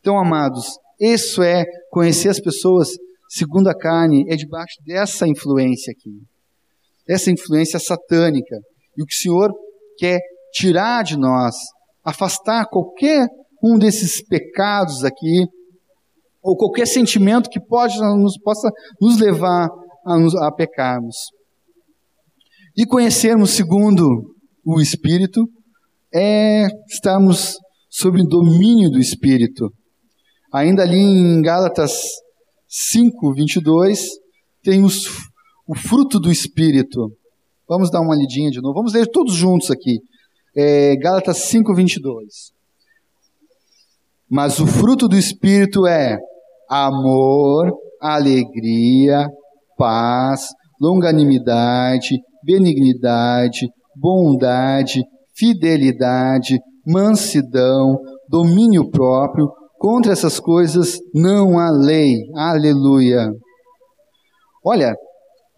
Então, 0.00 0.18
amados, 0.18 0.66
isso 0.98 1.42
é 1.42 1.64
conhecer 1.90 2.30
as 2.30 2.40
pessoas 2.40 2.88
segundo 3.28 3.68
a 3.68 3.76
carne, 3.76 4.24
é 4.28 4.34
debaixo 4.34 4.76
dessa 4.84 5.28
influência 5.28 5.92
aqui. 5.92 6.10
Essa 7.08 7.30
influência 7.30 7.78
satânica. 7.78 8.56
E 8.96 9.02
o 9.02 9.06
que 9.06 9.14
o 9.14 9.18
Senhor 9.18 9.52
quer 9.98 10.18
tirar 10.52 11.04
de 11.04 11.18
nós, 11.18 11.54
afastar 12.02 12.66
qualquer 12.66 13.28
um 13.62 13.78
desses 13.78 14.26
pecados 14.26 15.04
aqui, 15.04 15.44
ou 16.42 16.56
qualquer 16.56 16.86
sentimento 16.86 17.50
que 17.50 17.60
pode 17.60 17.98
nos 17.98 18.38
possa 18.40 18.70
nos 19.00 19.20
levar 19.20 19.68
a, 20.06 20.18
nos, 20.18 20.34
a 20.36 20.50
pecarmos. 20.52 21.16
E 22.76 22.86
conhecermos 22.86 23.50
segundo 23.50 24.34
o 24.64 24.80
Espírito 24.80 25.44
é 26.16 26.66
estarmos 26.88 27.56
sob 27.90 28.22
domínio 28.26 28.90
do 28.90 28.98
Espírito. 28.98 29.70
Ainda 30.52 30.82
ali 30.82 30.98
em 30.98 31.42
Gálatas 31.42 31.92
5, 32.66 33.34
22, 33.34 34.00
tem 34.62 34.82
os, 34.82 35.06
o 35.68 35.74
fruto 35.74 36.18
do 36.18 36.30
Espírito. 36.30 37.12
Vamos 37.68 37.90
dar 37.90 38.00
uma 38.00 38.16
lidinha 38.16 38.50
de 38.50 38.60
novo. 38.62 38.74
Vamos 38.74 38.94
ler 38.94 39.06
todos 39.06 39.34
juntos 39.34 39.70
aqui. 39.70 39.98
É, 40.56 40.96
Gálatas 40.96 41.38
5, 41.38 41.74
22. 41.74 42.24
Mas 44.30 44.58
o 44.58 44.66
fruto 44.66 45.06
do 45.06 45.16
Espírito 45.16 45.86
é 45.86 46.16
amor, 46.68 47.72
alegria, 48.00 49.28
paz, 49.76 50.48
longanimidade, 50.80 52.18
benignidade, 52.42 53.68
bondade, 53.94 55.02
fidelidade, 55.36 56.58
mansidão, 56.86 57.98
domínio 58.28 58.90
próprio. 58.90 59.50
Contra 59.78 60.12
essas 60.12 60.40
coisas 60.40 60.98
não 61.14 61.58
há 61.58 61.70
lei. 61.70 62.14
Aleluia. 62.34 63.30
Olha, 64.64 64.94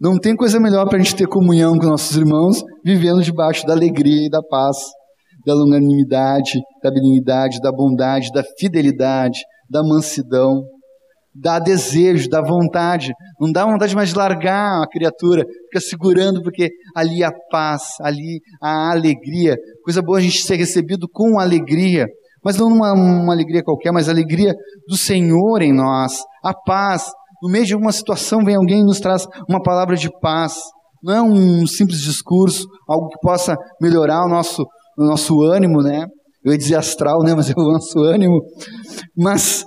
não 0.01 0.19
tem 0.19 0.37
coisa 0.37 0.61
melhor 0.61 0.87
para 0.89 0.99
a 0.99 1.03
gente 1.03 1.17
ter 1.17 1.27
comunhão 1.27 1.79
com 1.79 1.87
nossos 1.87 2.17
irmãos 2.17 2.63
vivendo 2.85 3.23
debaixo 3.23 3.67
da 3.67 3.73
alegria 3.73 4.27
e 4.27 4.31
da 4.31 4.43
paz, 4.43 4.77
da 5.47 5.55
longanimidade, 5.55 6.61
da 6.83 6.91
benignidade, 6.91 7.61
da 7.61 7.73
bondade, 7.73 8.33
da 8.33 8.43
fidelidade, 8.59 9.41
da 9.71 9.83
mansidão 9.83 10.65
dá 11.35 11.59
desejo, 11.59 12.29
dá 12.29 12.41
vontade. 12.43 13.13
Não 13.41 13.51
dá 13.53 13.65
vontade 13.65 13.95
mais 13.95 14.11
de 14.11 14.17
largar 14.17 14.83
a 14.83 14.89
criatura, 14.89 15.45
fica 15.65 15.81
segurando, 15.81 16.43
porque 16.43 16.71
ali 16.97 17.23
a 17.23 17.31
paz, 17.51 17.83
ali 18.01 18.41
a 18.63 18.91
alegria. 18.91 19.57
Coisa 19.85 20.03
boa 20.03 20.19
a 20.19 20.21
gente 20.21 20.43
ser 20.43 20.57
recebido 20.57 21.09
com 21.11 21.39
alegria. 21.39 22.07
Mas 22.45 22.57
não 22.57 22.69
uma, 22.69 22.93
uma 22.93 23.33
alegria 23.33 23.63
qualquer, 23.63 23.93
mas 23.93 24.09
a 24.09 24.13
alegria 24.13 24.55
do 24.89 24.97
Senhor 24.97 25.63
em 25.63 25.73
nós. 25.73 26.23
A 26.45 26.55
paz. 26.55 27.11
No 27.43 27.51
meio 27.51 27.65
de 27.65 27.73
alguma 27.73 27.93
situação 27.93 28.45
vem 28.45 28.57
alguém 28.57 28.81
e 28.81 28.85
nos 28.85 28.99
traz 28.99 29.25
uma 29.49 29.63
palavra 29.63 29.97
de 29.97 30.09
paz. 30.21 30.55
Não 31.03 31.15
é 31.15 31.23
um 31.23 31.67
simples 31.67 32.01
discurso, 32.01 32.67
algo 32.89 33.09
que 33.09 33.19
possa 33.21 33.57
melhorar 33.81 34.25
o 34.25 34.29
nosso, 34.29 34.65
o 34.99 35.05
nosso 35.05 35.41
ânimo, 35.43 35.81
né? 35.81 36.07
Eu 36.45 36.53
ia 36.53 36.59
dizer 36.59 36.77
astral, 36.77 37.23
né? 37.23 37.35
Mas 37.35 37.49
é 37.49 37.53
o 37.57 37.63
nosso 37.63 38.01
ânimo. 38.01 38.41
Mas 39.17 39.65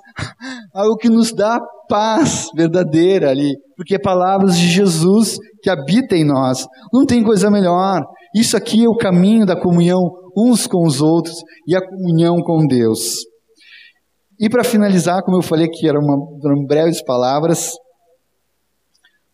algo 0.74 0.98
que 0.98 1.10
nos 1.10 1.34
dá 1.34 1.60
paz 1.88 2.50
verdadeira 2.56 3.30
ali, 3.30 3.54
porque 3.76 3.96
é 3.96 4.00
palavras 4.00 4.58
de 4.58 4.68
Jesus 4.68 5.38
que 5.62 5.70
habita 5.70 6.16
em 6.16 6.26
nós. 6.26 6.66
Não 6.94 7.06
tem 7.06 7.24
coisa 7.24 7.52
melhor. 7.52 8.04
Isso 8.36 8.56
aqui 8.56 8.86
é 8.86 8.90
o 8.90 8.96
caminho 8.96 9.46
da 9.46 9.60
comunhão 9.60 10.10
uns 10.36 10.66
com 10.68 10.86
os 10.86 11.02
outros 11.02 11.36
e 11.68 11.76
a 11.76 11.86
comunhão 11.86 12.38
com 12.38 12.66
Deus. 12.66 13.26
E 14.40 14.50
para 14.50 14.64
finalizar, 14.64 15.22
como 15.24 15.38
eu 15.38 15.42
falei 15.42 15.68
que 15.68 15.88
eram, 15.88 16.02
uma, 16.02 16.16
eram 16.44 16.66
breves 16.66 17.04
palavras, 17.04 17.74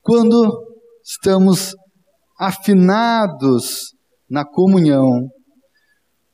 quando 0.01 0.65
estamos 1.03 1.73
afinados 2.39 3.93
na 4.29 4.45
comunhão 4.45 5.27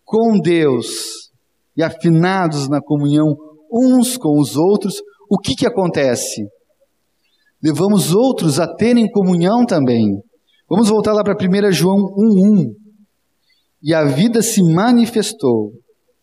com 0.03 0.39
Deus 0.39 1.23
e 1.75 1.83
afinados 1.83 2.67
na 2.67 2.81
comunhão 2.81 3.35
uns 3.73 4.17
com 4.17 4.39
os 4.39 4.55
outros, 4.55 4.95
o 5.29 5.37
que, 5.37 5.55
que 5.55 5.65
acontece? 5.65 6.43
Levamos 7.63 8.13
outros 8.13 8.59
a 8.59 8.67
terem 8.67 9.09
comunhão 9.09 9.65
também. 9.65 10.05
Vamos 10.69 10.89
voltar 10.89 11.13
lá 11.13 11.23
para 11.23 11.35
1 11.35 11.71
João 11.71 11.97
1,1. 11.97 12.65
E 13.81 13.93
a 13.93 14.03
vida 14.05 14.41
se 14.41 14.61
manifestou, 14.63 15.71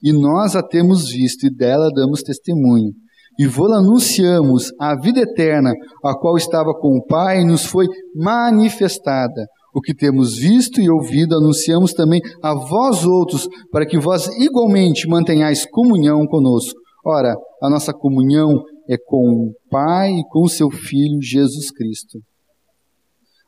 e 0.02 0.12
nós 0.12 0.56
a 0.56 0.62
temos 0.62 1.10
visto, 1.10 1.46
e 1.46 1.54
dela 1.54 1.90
damos 1.94 2.22
testemunho. 2.22 2.90
E 3.38 3.46
vou 3.46 3.72
anunciamos 3.72 4.70
a 4.78 4.94
vida 4.94 5.20
eterna, 5.20 5.72
a 6.04 6.14
qual 6.14 6.36
estava 6.36 6.72
com 6.74 6.98
o 6.98 7.04
Pai, 7.06 7.40
e 7.40 7.44
nos 7.44 7.64
foi 7.64 7.86
manifestada. 8.14 9.46
O 9.74 9.80
que 9.80 9.94
temos 9.94 10.36
visto 10.36 10.80
e 10.80 10.90
ouvido, 10.90 11.36
anunciamos 11.36 11.92
também 11.92 12.20
a 12.42 12.54
vós 12.54 13.04
outros, 13.04 13.46
para 13.70 13.86
que 13.86 13.98
vós 13.98 14.26
igualmente 14.38 15.08
mantenhais 15.08 15.64
comunhão 15.70 16.26
conosco. 16.26 16.79
Ora, 17.04 17.34
a 17.62 17.70
nossa 17.70 17.92
comunhão 17.92 18.62
é 18.88 18.96
com 18.98 19.16
o 19.16 19.52
Pai 19.70 20.10
e 20.10 20.24
com 20.28 20.42
o 20.42 20.48
seu 20.48 20.70
Filho 20.70 21.22
Jesus 21.22 21.70
Cristo. 21.70 22.18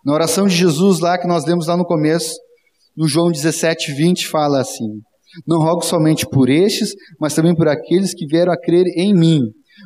Na 0.04 0.14
oração 0.14 0.46
de 0.46 0.54
Jesus, 0.54 1.00
lá 1.00 1.18
que 1.18 1.28
nós 1.28 1.44
lemos 1.44 1.66
lá 1.66 1.76
no 1.76 1.84
começo, 1.84 2.34
no 2.96 3.06
João 3.06 3.30
17, 3.30 3.92
20, 3.92 4.26
fala 4.26 4.60
assim: 4.60 4.88
Não 5.46 5.58
rogo 5.58 5.84
somente 5.84 6.26
por 6.26 6.48
estes, 6.48 6.92
mas 7.20 7.34
também 7.34 7.54
por 7.54 7.68
aqueles 7.68 8.14
que 8.14 8.26
vieram 8.26 8.52
a 8.52 8.58
crer 8.58 8.86
em 8.96 9.14
mim, 9.14 9.40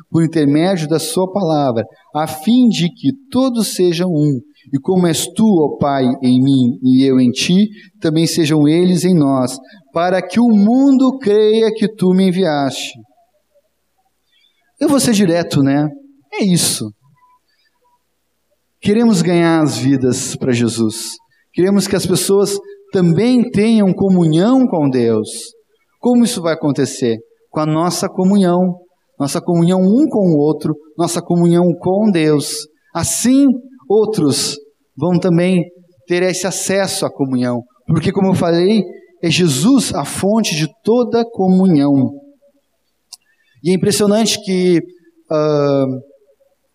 por 0.09 0.23
intermédio 0.23 0.87
da 0.87 0.99
Sua 0.99 1.31
palavra, 1.31 1.83
a 2.15 2.25
fim 2.25 2.67
de 2.67 2.89
que 2.89 3.11
todos 3.29 3.75
sejam 3.75 4.09
um. 4.09 4.39
E 4.73 4.79
como 4.79 5.07
és 5.07 5.25
tu, 5.27 5.45
ó 5.45 5.77
Pai, 5.77 6.05
em 6.21 6.41
mim 6.41 6.77
e 6.83 7.03
eu 7.07 7.19
em 7.19 7.29
ti, 7.29 7.67
também 8.01 8.27
sejam 8.27 8.67
eles 8.67 9.05
em 9.05 9.13
nós, 9.13 9.57
para 9.93 10.21
que 10.21 10.39
o 10.39 10.49
mundo 10.49 11.17
creia 11.19 11.71
que 11.73 11.87
tu 11.87 12.09
me 12.13 12.27
enviaste. 12.27 12.93
Eu 14.79 14.87
vou 14.87 14.99
ser 14.99 15.13
direto, 15.13 15.61
né? 15.61 15.87
É 16.33 16.43
isso. 16.43 16.91
Queremos 18.79 19.21
ganhar 19.21 19.61
as 19.61 19.77
vidas 19.77 20.35
para 20.35 20.51
Jesus. 20.51 21.15
Queremos 21.51 21.87
que 21.87 21.95
as 21.95 22.05
pessoas 22.05 22.57
também 22.91 23.49
tenham 23.49 23.91
comunhão 23.93 24.67
com 24.67 24.89
Deus. 24.89 25.29
Como 25.99 26.23
isso 26.23 26.41
vai 26.41 26.53
acontecer? 26.53 27.17
Com 27.49 27.59
a 27.59 27.65
nossa 27.65 28.07
comunhão. 28.07 28.75
Nossa 29.19 29.41
comunhão 29.41 29.79
um 29.79 30.07
com 30.07 30.31
o 30.31 30.37
outro, 30.37 30.75
nossa 30.95 31.21
comunhão 31.23 31.73
com 31.79 32.11
Deus. 32.11 32.67
Assim, 32.93 33.47
outros 33.89 34.55
vão 34.95 35.17
também 35.19 35.63
ter 36.05 36.21
esse 36.21 36.45
acesso 36.45 37.05
à 37.05 37.11
comunhão. 37.11 37.63
Porque, 37.87 38.11
como 38.11 38.29
eu 38.29 38.35
falei, 38.35 38.83
é 39.23 39.29
Jesus 39.29 39.93
a 39.95 40.05
fonte 40.05 40.55
de 40.55 40.67
toda 40.83 41.25
comunhão. 41.31 42.11
E 43.63 43.71
é 43.71 43.73
impressionante 43.73 44.39
que 44.43 44.79
uh, 45.31 46.01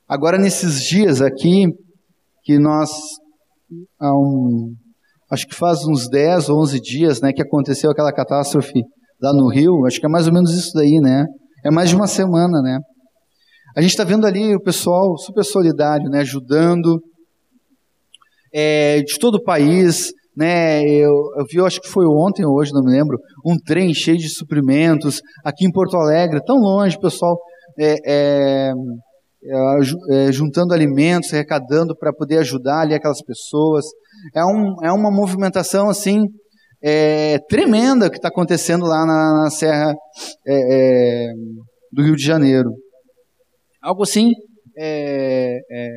agora 0.08 0.38
nesses 0.38 0.82
dias 0.82 1.20
aqui, 1.20 1.66
que 2.44 2.58
nós, 2.58 2.90
um, 4.00 4.74
acho 5.30 5.46
que 5.46 5.54
faz 5.54 5.84
uns 5.86 6.08
10 6.08 6.48
ou 6.48 6.60
11 6.60 6.80
dias, 6.80 7.20
né, 7.20 7.32
que 7.32 7.42
aconteceu 7.42 7.90
aquela 7.90 8.12
catástrofe 8.12 8.82
lá 9.20 9.32
no 9.32 9.48
Rio, 9.48 9.86
acho 9.86 10.00
que 10.00 10.06
é 10.06 10.08
mais 10.08 10.26
ou 10.26 10.32
menos 10.32 10.52
isso 10.52 10.72
daí, 10.74 10.98
né? 11.00 11.24
É 11.64 11.70
mais 11.70 11.88
de 11.88 11.94
uma 11.94 12.08
semana, 12.08 12.60
né? 12.60 12.78
A 13.76 13.80
gente 13.80 13.92
está 13.92 14.04
vendo 14.04 14.26
ali 14.26 14.54
o 14.54 14.60
pessoal 14.60 15.16
super 15.16 15.44
solidário, 15.44 16.10
né, 16.10 16.20
ajudando, 16.20 17.00
é, 18.52 19.00
de 19.02 19.18
todo 19.18 19.36
o 19.36 19.42
país, 19.42 20.12
né? 20.36 20.82
Eu, 20.84 21.12
eu 21.38 21.44
vi, 21.50 21.58
eu 21.58 21.66
acho 21.66 21.80
que 21.80 21.88
foi 21.88 22.06
ontem 22.06 22.44
ou 22.44 22.54
hoje, 22.54 22.72
não 22.72 22.82
me 22.82 22.90
lembro, 22.90 23.18
um 23.44 23.56
trem 23.56 23.92
cheio 23.94 24.18
de 24.18 24.28
suprimentos 24.28 25.20
aqui 25.44 25.66
em 25.66 25.72
Porto 25.72 25.96
Alegre, 25.96 26.44
tão 26.44 26.56
longe, 26.56 26.98
pessoal 26.98 27.38
é, 27.78 27.96
é, 28.06 28.72
é, 29.44 30.28
é 30.28 30.32
juntando 30.32 30.74
alimentos, 30.74 31.32
arrecadando 31.32 31.96
para 31.96 32.12
poder 32.12 32.38
ajudar 32.38 32.80
ali 32.80 32.94
aquelas 32.94 33.22
pessoas. 33.22 33.84
É, 34.34 34.44
um, 34.44 34.74
é 34.82 34.92
uma 34.92 35.10
movimentação 35.10 35.88
assim 35.88 36.26
é, 36.82 37.38
tremenda 37.48 38.10
que 38.10 38.16
está 38.16 38.28
acontecendo 38.28 38.84
lá 38.84 39.06
na, 39.06 39.44
na 39.44 39.50
Serra 39.50 39.94
é, 40.46 41.28
é, 41.28 41.32
do 41.92 42.02
Rio 42.02 42.16
de 42.16 42.24
Janeiro. 42.24 42.70
Algo 43.80 44.02
assim 44.02 44.30
é, 44.76 45.58
é, 45.70 45.88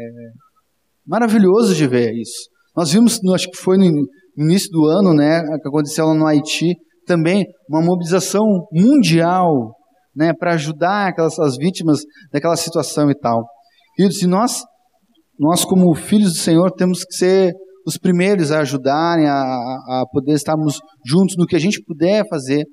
maravilhoso 1.05 1.73
de 1.73 1.87
ver 1.87 2.13
isso. 2.13 2.49
Nós 2.75 2.91
vimos, 2.91 3.19
acho 3.33 3.49
que 3.49 3.57
foi 3.57 3.77
no 3.77 4.05
início 4.37 4.69
do 4.71 4.85
ano, 4.85 5.13
né, 5.13 5.41
que 5.61 5.67
aconteceu 5.67 6.05
lá 6.05 6.13
no 6.13 6.25
Haiti, 6.25 6.75
também 7.05 7.45
uma 7.69 7.81
mobilização 7.81 8.43
mundial 8.71 9.75
né, 10.15 10.33
para 10.33 10.53
ajudar 10.53 11.09
aquelas 11.09 11.37
as 11.39 11.57
vítimas 11.57 11.99
daquela 12.31 12.55
situação 12.55 13.09
e 13.11 13.15
tal. 13.15 13.45
Queridos, 13.95 14.21
e 14.21 14.27
nós, 14.27 14.63
nós 15.39 15.63
como 15.65 15.93
filhos 15.93 16.33
do 16.33 16.39
Senhor 16.39 16.71
temos 16.71 17.03
que 17.03 17.13
ser 17.13 17.53
os 17.85 17.97
primeiros 17.97 18.51
a 18.51 18.59
ajudarem, 18.59 19.27
a, 19.27 19.35
a 19.35 20.05
poder 20.11 20.33
estarmos 20.33 20.79
juntos 21.05 21.35
no 21.37 21.45
que 21.45 21.55
a 21.55 21.59
gente 21.59 21.83
puder 21.83 22.27
fazer 22.27 22.65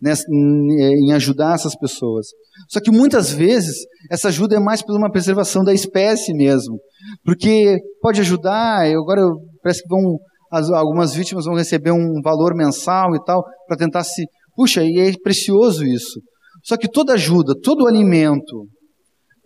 nessa, 0.00 0.24
em 0.28 1.12
ajudar 1.12 1.54
essas 1.54 1.76
pessoas. 1.76 2.26
Só 2.68 2.80
que 2.80 2.90
muitas 2.90 3.30
vezes 3.30 3.76
essa 4.10 4.28
ajuda 4.28 4.56
é 4.56 4.60
mais 4.60 4.82
por 4.82 4.96
uma 4.96 5.10
preservação 5.10 5.62
da 5.62 5.72
espécie 5.72 6.32
mesmo, 6.34 6.78
porque 7.24 7.78
pode 8.00 8.20
ajudar. 8.20 8.86
Agora 8.86 9.22
parece 9.62 9.82
que 9.82 9.88
vão 9.88 10.18
as, 10.50 10.70
algumas 10.70 11.14
vítimas 11.14 11.44
vão 11.44 11.54
receber 11.54 11.90
um 11.90 12.20
valor 12.22 12.54
mensal 12.54 13.14
e 13.14 13.24
tal 13.24 13.44
para 13.66 13.76
tentar 13.76 14.04
se, 14.04 14.24
puxa, 14.54 14.82
e 14.84 14.98
é 14.98 15.12
precioso 15.22 15.84
isso. 15.84 16.20
Só 16.64 16.76
que 16.76 16.88
toda 16.88 17.14
ajuda, 17.14 17.54
todo 17.62 17.86
alimento, 17.86 18.66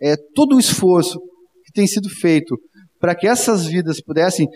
é 0.01 0.15
todo 0.33 0.55
o 0.55 0.59
esforço 0.59 1.19
que 1.65 1.71
tem 1.73 1.85
sido 1.85 2.09
feito 2.09 2.55
para 2.99 3.15
que 3.15 3.27
essas 3.27 3.65
vidas 3.65 4.01
pudessem 4.01 4.47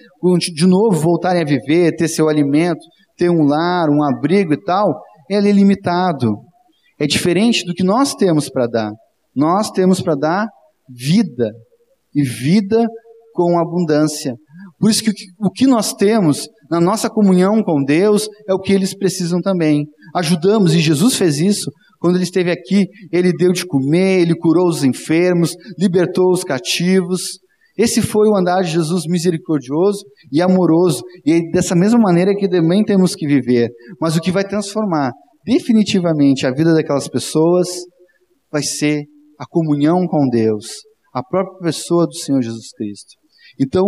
de 0.53 0.67
novo 0.67 0.99
voltarem 0.99 1.41
a 1.41 1.45
viver, 1.45 1.95
ter 1.95 2.07
seu 2.07 2.29
alimento, 2.29 2.81
ter 3.17 3.29
um 3.29 3.43
lar, 3.43 3.89
um 3.89 4.03
abrigo 4.03 4.53
e 4.53 4.63
tal, 4.63 5.01
ele 5.29 5.49
é 5.49 5.51
limitado. 5.51 6.37
É 6.99 7.07
diferente 7.07 7.65
do 7.65 7.73
que 7.73 7.83
nós 7.83 8.13
temos 8.13 8.49
para 8.49 8.67
dar. 8.67 8.91
Nós 9.35 9.71
temos 9.71 10.01
para 10.01 10.15
dar 10.15 10.47
vida 10.87 11.51
e 12.13 12.23
vida 12.23 12.87
com 13.33 13.59
abundância. 13.59 14.35
Por 14.79 14.89
isso 14.89 15.03
que 15.03 15.11
o 15.39 15.49
que 15.49 15.65
nós 15.65 15.93
temos 15.93 16.47
na 16.69 16.81
nossa 16.81 17.09
comunhão 17.09 17.63
com 17.63 17.83
Deus 17.83 18.27
é 18.47 18.53
o 18.53 18.59
que 18.59 18.73
eles 18.73 18.95
precisam 18.95 19.39
também. 19.41 19.85
Ajudamos, 20.15 20.73
e 20.73 20.79
Jesus 20.79 21.15
fez 21.15 21.39
isso. 21.39 21.71
Quando 21.99 22.15
ele 22.15 22.23
esteve 22.23 22.51
aqui, 22.51 22.85
ele 23.11 23.31
deu 23.31 23.51
de 23.51 23.65
comer, 23.65 24.21
ele 24.21 24.35
curou 24.35 24.67
os 24.67 24.83
enfermos, 24.83 25.55
libertou 25.79 26.31
os 26.31 26.43
cativos. 26.43 27.39
Esse 27.77 28.01
foi 28.01 28.27
o 28.29 28.35
andar 28.35 28.61
de 28.61 28.71
Jesus 28.71 29.03
misericordioso 29.07 30.03
e 30.31 30.41
amoroso, 30.41 31.03
e 31.25 31.33
é 31.33 31.39
dessa 31.51 31.75
mesma 31.75 31.99
maneira 31.99 32.35
que 32.35 32.47
também 32.47 32.83
temos 32.83 33.15
que 33.15 33.27
viver. 33.27 33.69
Mas 33.99 34.15
o 34.15 34.21
que 34.21 34.31
vai 34.31 34.47
transformar 34.47 35.11
definitivamente 35.45 36.45
a 36.45 36.51
vida 36.51 36.73
daquelas 36.73 37.07
pessoas 37.07 37.67
vai 38.51 38.63
ser 38.63 39.03
a 39.39 39.45
comunhão 39.45 40.07
com 40.07 40.27
Deus, 40.29 40.67
a 41.13 41.21
própria 41.21 41.59
pessoa 41.59 42.05
do 42.05 42.15
Senhor 42.15 42.41
Jesus 42.41 42.69
Cristo. 42.75 43.15
Então, 43.59 43.85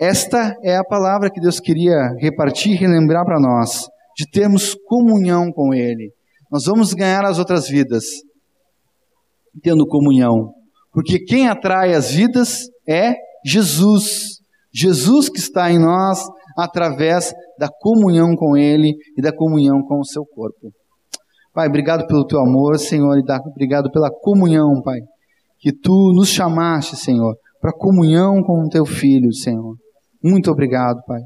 esta 0.00 0.56
é 0.62 0.76
a 0.76 0.84
palavra 0.84 1.30
que 1.30 1.40
Deus 1.40 1.58
queria 1.58 2.14
repartir 2.18 2.72
e 2.72 2.76
relembrar 2.76 3.24
para 3.24 3.40
nós, 3.40 3.88
de 4.16 4.30
termos 4.30 4.74
comunhão 4.86 5.50
com 5.52 5.74
Ele. 5.74 6.12
Nós 6.50 6.64
vamos 6.64 6.94
ganhar 6.94 7.24
as 7.24 7.38
outras 7.38 7.68
vidas 7.68 8.04
tendo 9.62 9.86
comunhão. 9.86 10.54
Porque 10.92 11.18
quem 11.18 11.48
atrai 11.48 11.94
as 11.94 12.12
vidas 12.12 12.68
é 12.88 13.14
Jesus. 13.44 14.38
Jesus 14.72 15.28
que 15.28 15.38
está 15.38 15.70
em 15.70 15.78
nós 15.78 16.22
através 16.56 17.32
da 17.58 17.68
comunhão 17.68 18.34
com 18.36 18.56
Ele 18.56 18.94
e 19.16 19.22
da 19.22 19.32
comunhão 19.32 19.82
com 19.82 19.98
o 19.98 20.04
seu 20.04 20.24
corpo. 20.24 20.72
Pai, 21.52 21.66
obrigado 21.66 22.06
pelo 22.06 22.24
teu 22.24 22.40
amor, 22.40 22.78
Senhor, 22.78 23.18
e 23.18 23.24
obrigado 23.50 23.90
pela 23.90 24.10
comunhão, 24.10 24.80
Pai, 24.82 25.00
que 25.58 25.72
tu 25.72 26.12
nos 26.14 26.28
chamaste, 26.28 26.94
Senhor, 26.94 27.34
para 27.60 27.72
comunhão 27.72 28.42
com 28.42 28.64
o 28.64 28.68
teu 28.68 28.84
filho, 28.84 29.32
Senhor. 29.32 29.74
Muito 30.22 30.50
obrigado, 30.50 31.00
Pai. 31.06 31.20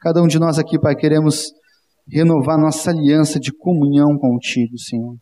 Cada 0.00 0.22
um 0.22 0.26
de 0.26 0.38
nós 0.38 0.58
aqui, 0.58 0.78
Pai, 0.78 0.94
queremos 0.94 1.46
renovar 2.10 2.58
nossa 2.58 2.90
aliança 2.90 3.38
de 3.40 3.52
comunhão 3.52 4.16
contigo, 4.18 4.78
Senhor. 4.78 5.14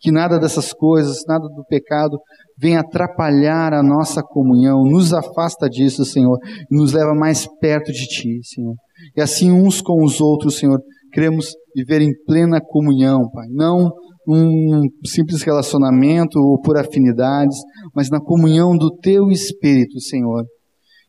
Que 0.00 0.10
nada 0.10 0.38
dessas 0.38 0.72
coisas, 0.72 1.24
nada 1.28 1.46
do 1.48 1.64
pecado 1.68 2.18
venha 2.58 2.80
atrapalhar 2.80 3.72
a 3.72 3.82
nossa 3.82 4.20
comunhão, 4.22 4.84
nos 4.84 5.12
afasta 5.12 5.68
disso, 5.68 6.04
Senhor, 6.04 6.38
e 6.70 6.76
nos 6.76 6.92
leva 6.92 7.14
mais 7.14 7.46
perto 7.60 7.92
de 7.92 8.06
Ti, 8.06 8.40
Senhor. 8.42 8.74
E 9.16 9.20
assim 9.20 9.52
uns 9.52 9.80
com 9.80 10.04
os 10.04 10.20
outros, 10.20 10.58
Senhor, 10.58 10.80
queremos 11.12 11.52
viver 11.74 12.00
em 12.00 12.12
plena 12.26 12.60
comunhão, 12.60 13.28
Pai. 13.30 13.46
Não 13.50 13.92
um 14.26 14.82
simples 15.04 15.42
relacionamento 15.42 16.38
ou 16.38 16.60
por 16.60 16.76
afinidades, 16.76 17.56
mas 17.94 18.08
na 18.08 18.20
comunhão 18.20 18.76
do 18.76 18.90
Teu 18.96 19.30
Espírito, 19.30 20.00
Senhor. 20.00 20.44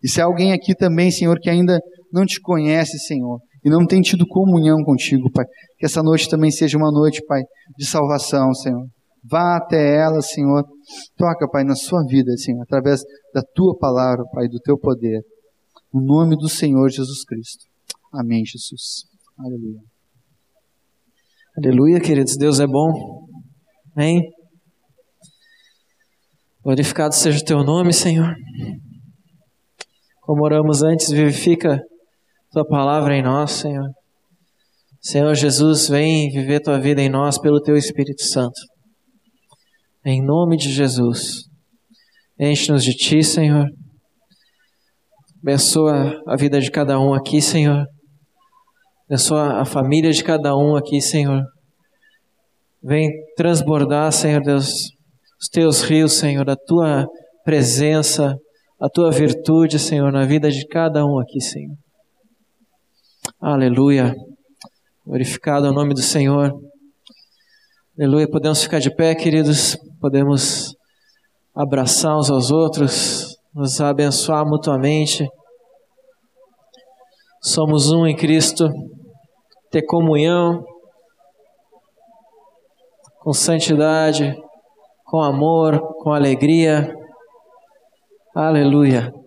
E 0.04 0.10
se 0.10 0.20
há 0.20 0.26
alguém 0.26 0.51
aqui 0.51 0.76
também, 0.76 1.10
Senhor, 1.10 1.39
que 1.39 1.49
ainda 1.49 1.80
não 2.12 2.26
te 2.26 2.39
conhece, 2.41 2.99
Senhor, 2.99 3.39
e 3.64 3.70
não 3.70 3.86
tem 3.86 4.01
tido 4.01 4.28
comunhão 4.28 4.84
contigo, 4.84 5.32
Pai, 5.32 5.45
que 5.78 5.86
essa 5.86 6.04
noite 6.04 6.30
também 6.30 6.51
seja 6.51 6.78
uma 6.78 6.91
noite, 6.91 7.24
Pai, 7.26 7.41
de 7.78 7.86
salvação, 7.86 8.54
Senhor. 8.54 8.86
Vá 9.24 9.56
até 9.56 9.95
ela, 9.95 10.22
Senhor. 10.22 10.66
Toca, 11.16 11.47
Pai, 11.49 11.64
na 11.64 11.76
sua 11.76 12.04
vida, 12.06 12.36
Senhor, 12.36 12.62
através 12.64 13.01
da 13.34 13.41
tua 13.56 13.78
palavra, 13.78 14.26
Pai, 14.34 14.49
do 14.49 14.60
teu 14.60 14.78
poder. 14.78 15.22
No 15.93 16.01
nome 16.01 16.36
do 16.36 16.49
Senhor 16.49 16.89
Jesus 16.89 17.24
Cristo. 17.24 17.66
Amém, 18.12 18.43
Jesus. 18.45 19.06
Aleluia. 19.39 19.80
Aleluia, 21.58 22.01
queridos. 22.01 22.36
Deus 22.36 22.60
é 22.60 22.68
bom. 22.68 22.91
Amém. 23.95 24.22
Glorificado 26.64 27.14
seja 27.14 27.39
o 27.39 27.45
teu 27.45 27.64
nome, 27.64 27.93
Senhor. 27.93 28.34
Como 30.26 30.43
oramos 30.43 30.82
antes, 30.82 31.11
vivifica 31.11 31.80
tua 32.51 32.65
palavra 32.65 33.15
em 33.15 33.21
nós, 33.21 33.51
Senhor. 33.51 33.89
Senhor 35.01 35.36
Jesus, 35.36 35.89
vem 35.89 36.30
viver 36.30 36.61
tua 36.61 36.80
vida 36.80 37.01
em 37.01 37.09
nós 37.09 37.38
pelo 37.38 37.61
teu 37.61 37.76
Espírito 37.76 38.24
Santo. 38.24 38.59
Em 40.05 40.24
nome 40.26 40.55
de 40.55 40.71
Jesus. 40.71 41.43
Enche-nos 42.39 42.86
de 42.86 42.93
ti, 42.93 43.21
Senhor. 43.21 43.65
Abençoa 45.41 46.21
a 46.26 46.38
vida 46.38 46.61
de 46.61 46.71
cada 46.71 46.97
um 46.97 47.13
aqui, 47.13 47.41
Senhor. 47.41 47.86
Abençoa 49.09 49.59
a 49.61 49.65
família 49.65 50.11
de 50.11 50.24
cada 50.24 50.55
um 50.55 50.78
aqui, 50.78 51.01
Senhor. 51.01 51.43
Vem 52.82 53.09
transbordar, 53.36 54.09
Senhor 54.13 54.41
Deus, 54.41 54.69
os 55.39 55.49
teus 55.51 55.82
rios, 55.82 56.13
Senhor, 56.13 56.49
a 56.49 56.55
tua 56.55 57.05
presença, 57.43 58.38
a 58.84 58.89
tua 58.89 59.11
virtude, 59.11 59.79
Senhor, 59.79 60.11
na 60.11 60.25
vida 60.25 60.51
de 60.51 60.67
cada 60.67 61.05
um 61.05 61.17
aqui, 61.17 61.39
Senhor. 61.39 61.73
Aleluia. 63.39 64.13
Glorificado 65.07 65.67
é 65.67 65.69
o 65.69 65.73
nome 65.73 65.93
do 65.93 66.01
Senhor. 66.01 66.51
Aleluia. 67.97 68.29
Podemos 68.29 68.61
ficar 68.61 68.79
de 68.79 68.93
pé, 68.93 69.15
queridos. 69.15 69.77
Podemos 70.01 70.75
abraçar 71.55 72.17
uns 72.17 72.29
aos 72.29 72.51
outros, 72.51 73.38
nos 73.55 73.79
abençoar 73.79 74.45
mutuamente. 74.45 75.25
Somos 77.41 77.89
um 77.89 78.05
em 78.05 78.17
Cristo. 78.17 78.69
Ter 79.71 79.84
comunhão 79.84 80.61
com 83.21 83.31
santidade, 83.31 84.36
com 85.05 85.21
amor, 85.21 85.79
com 86.03 86.11
alegria. 86.11 86.93
Aleluia. 88.36 89.22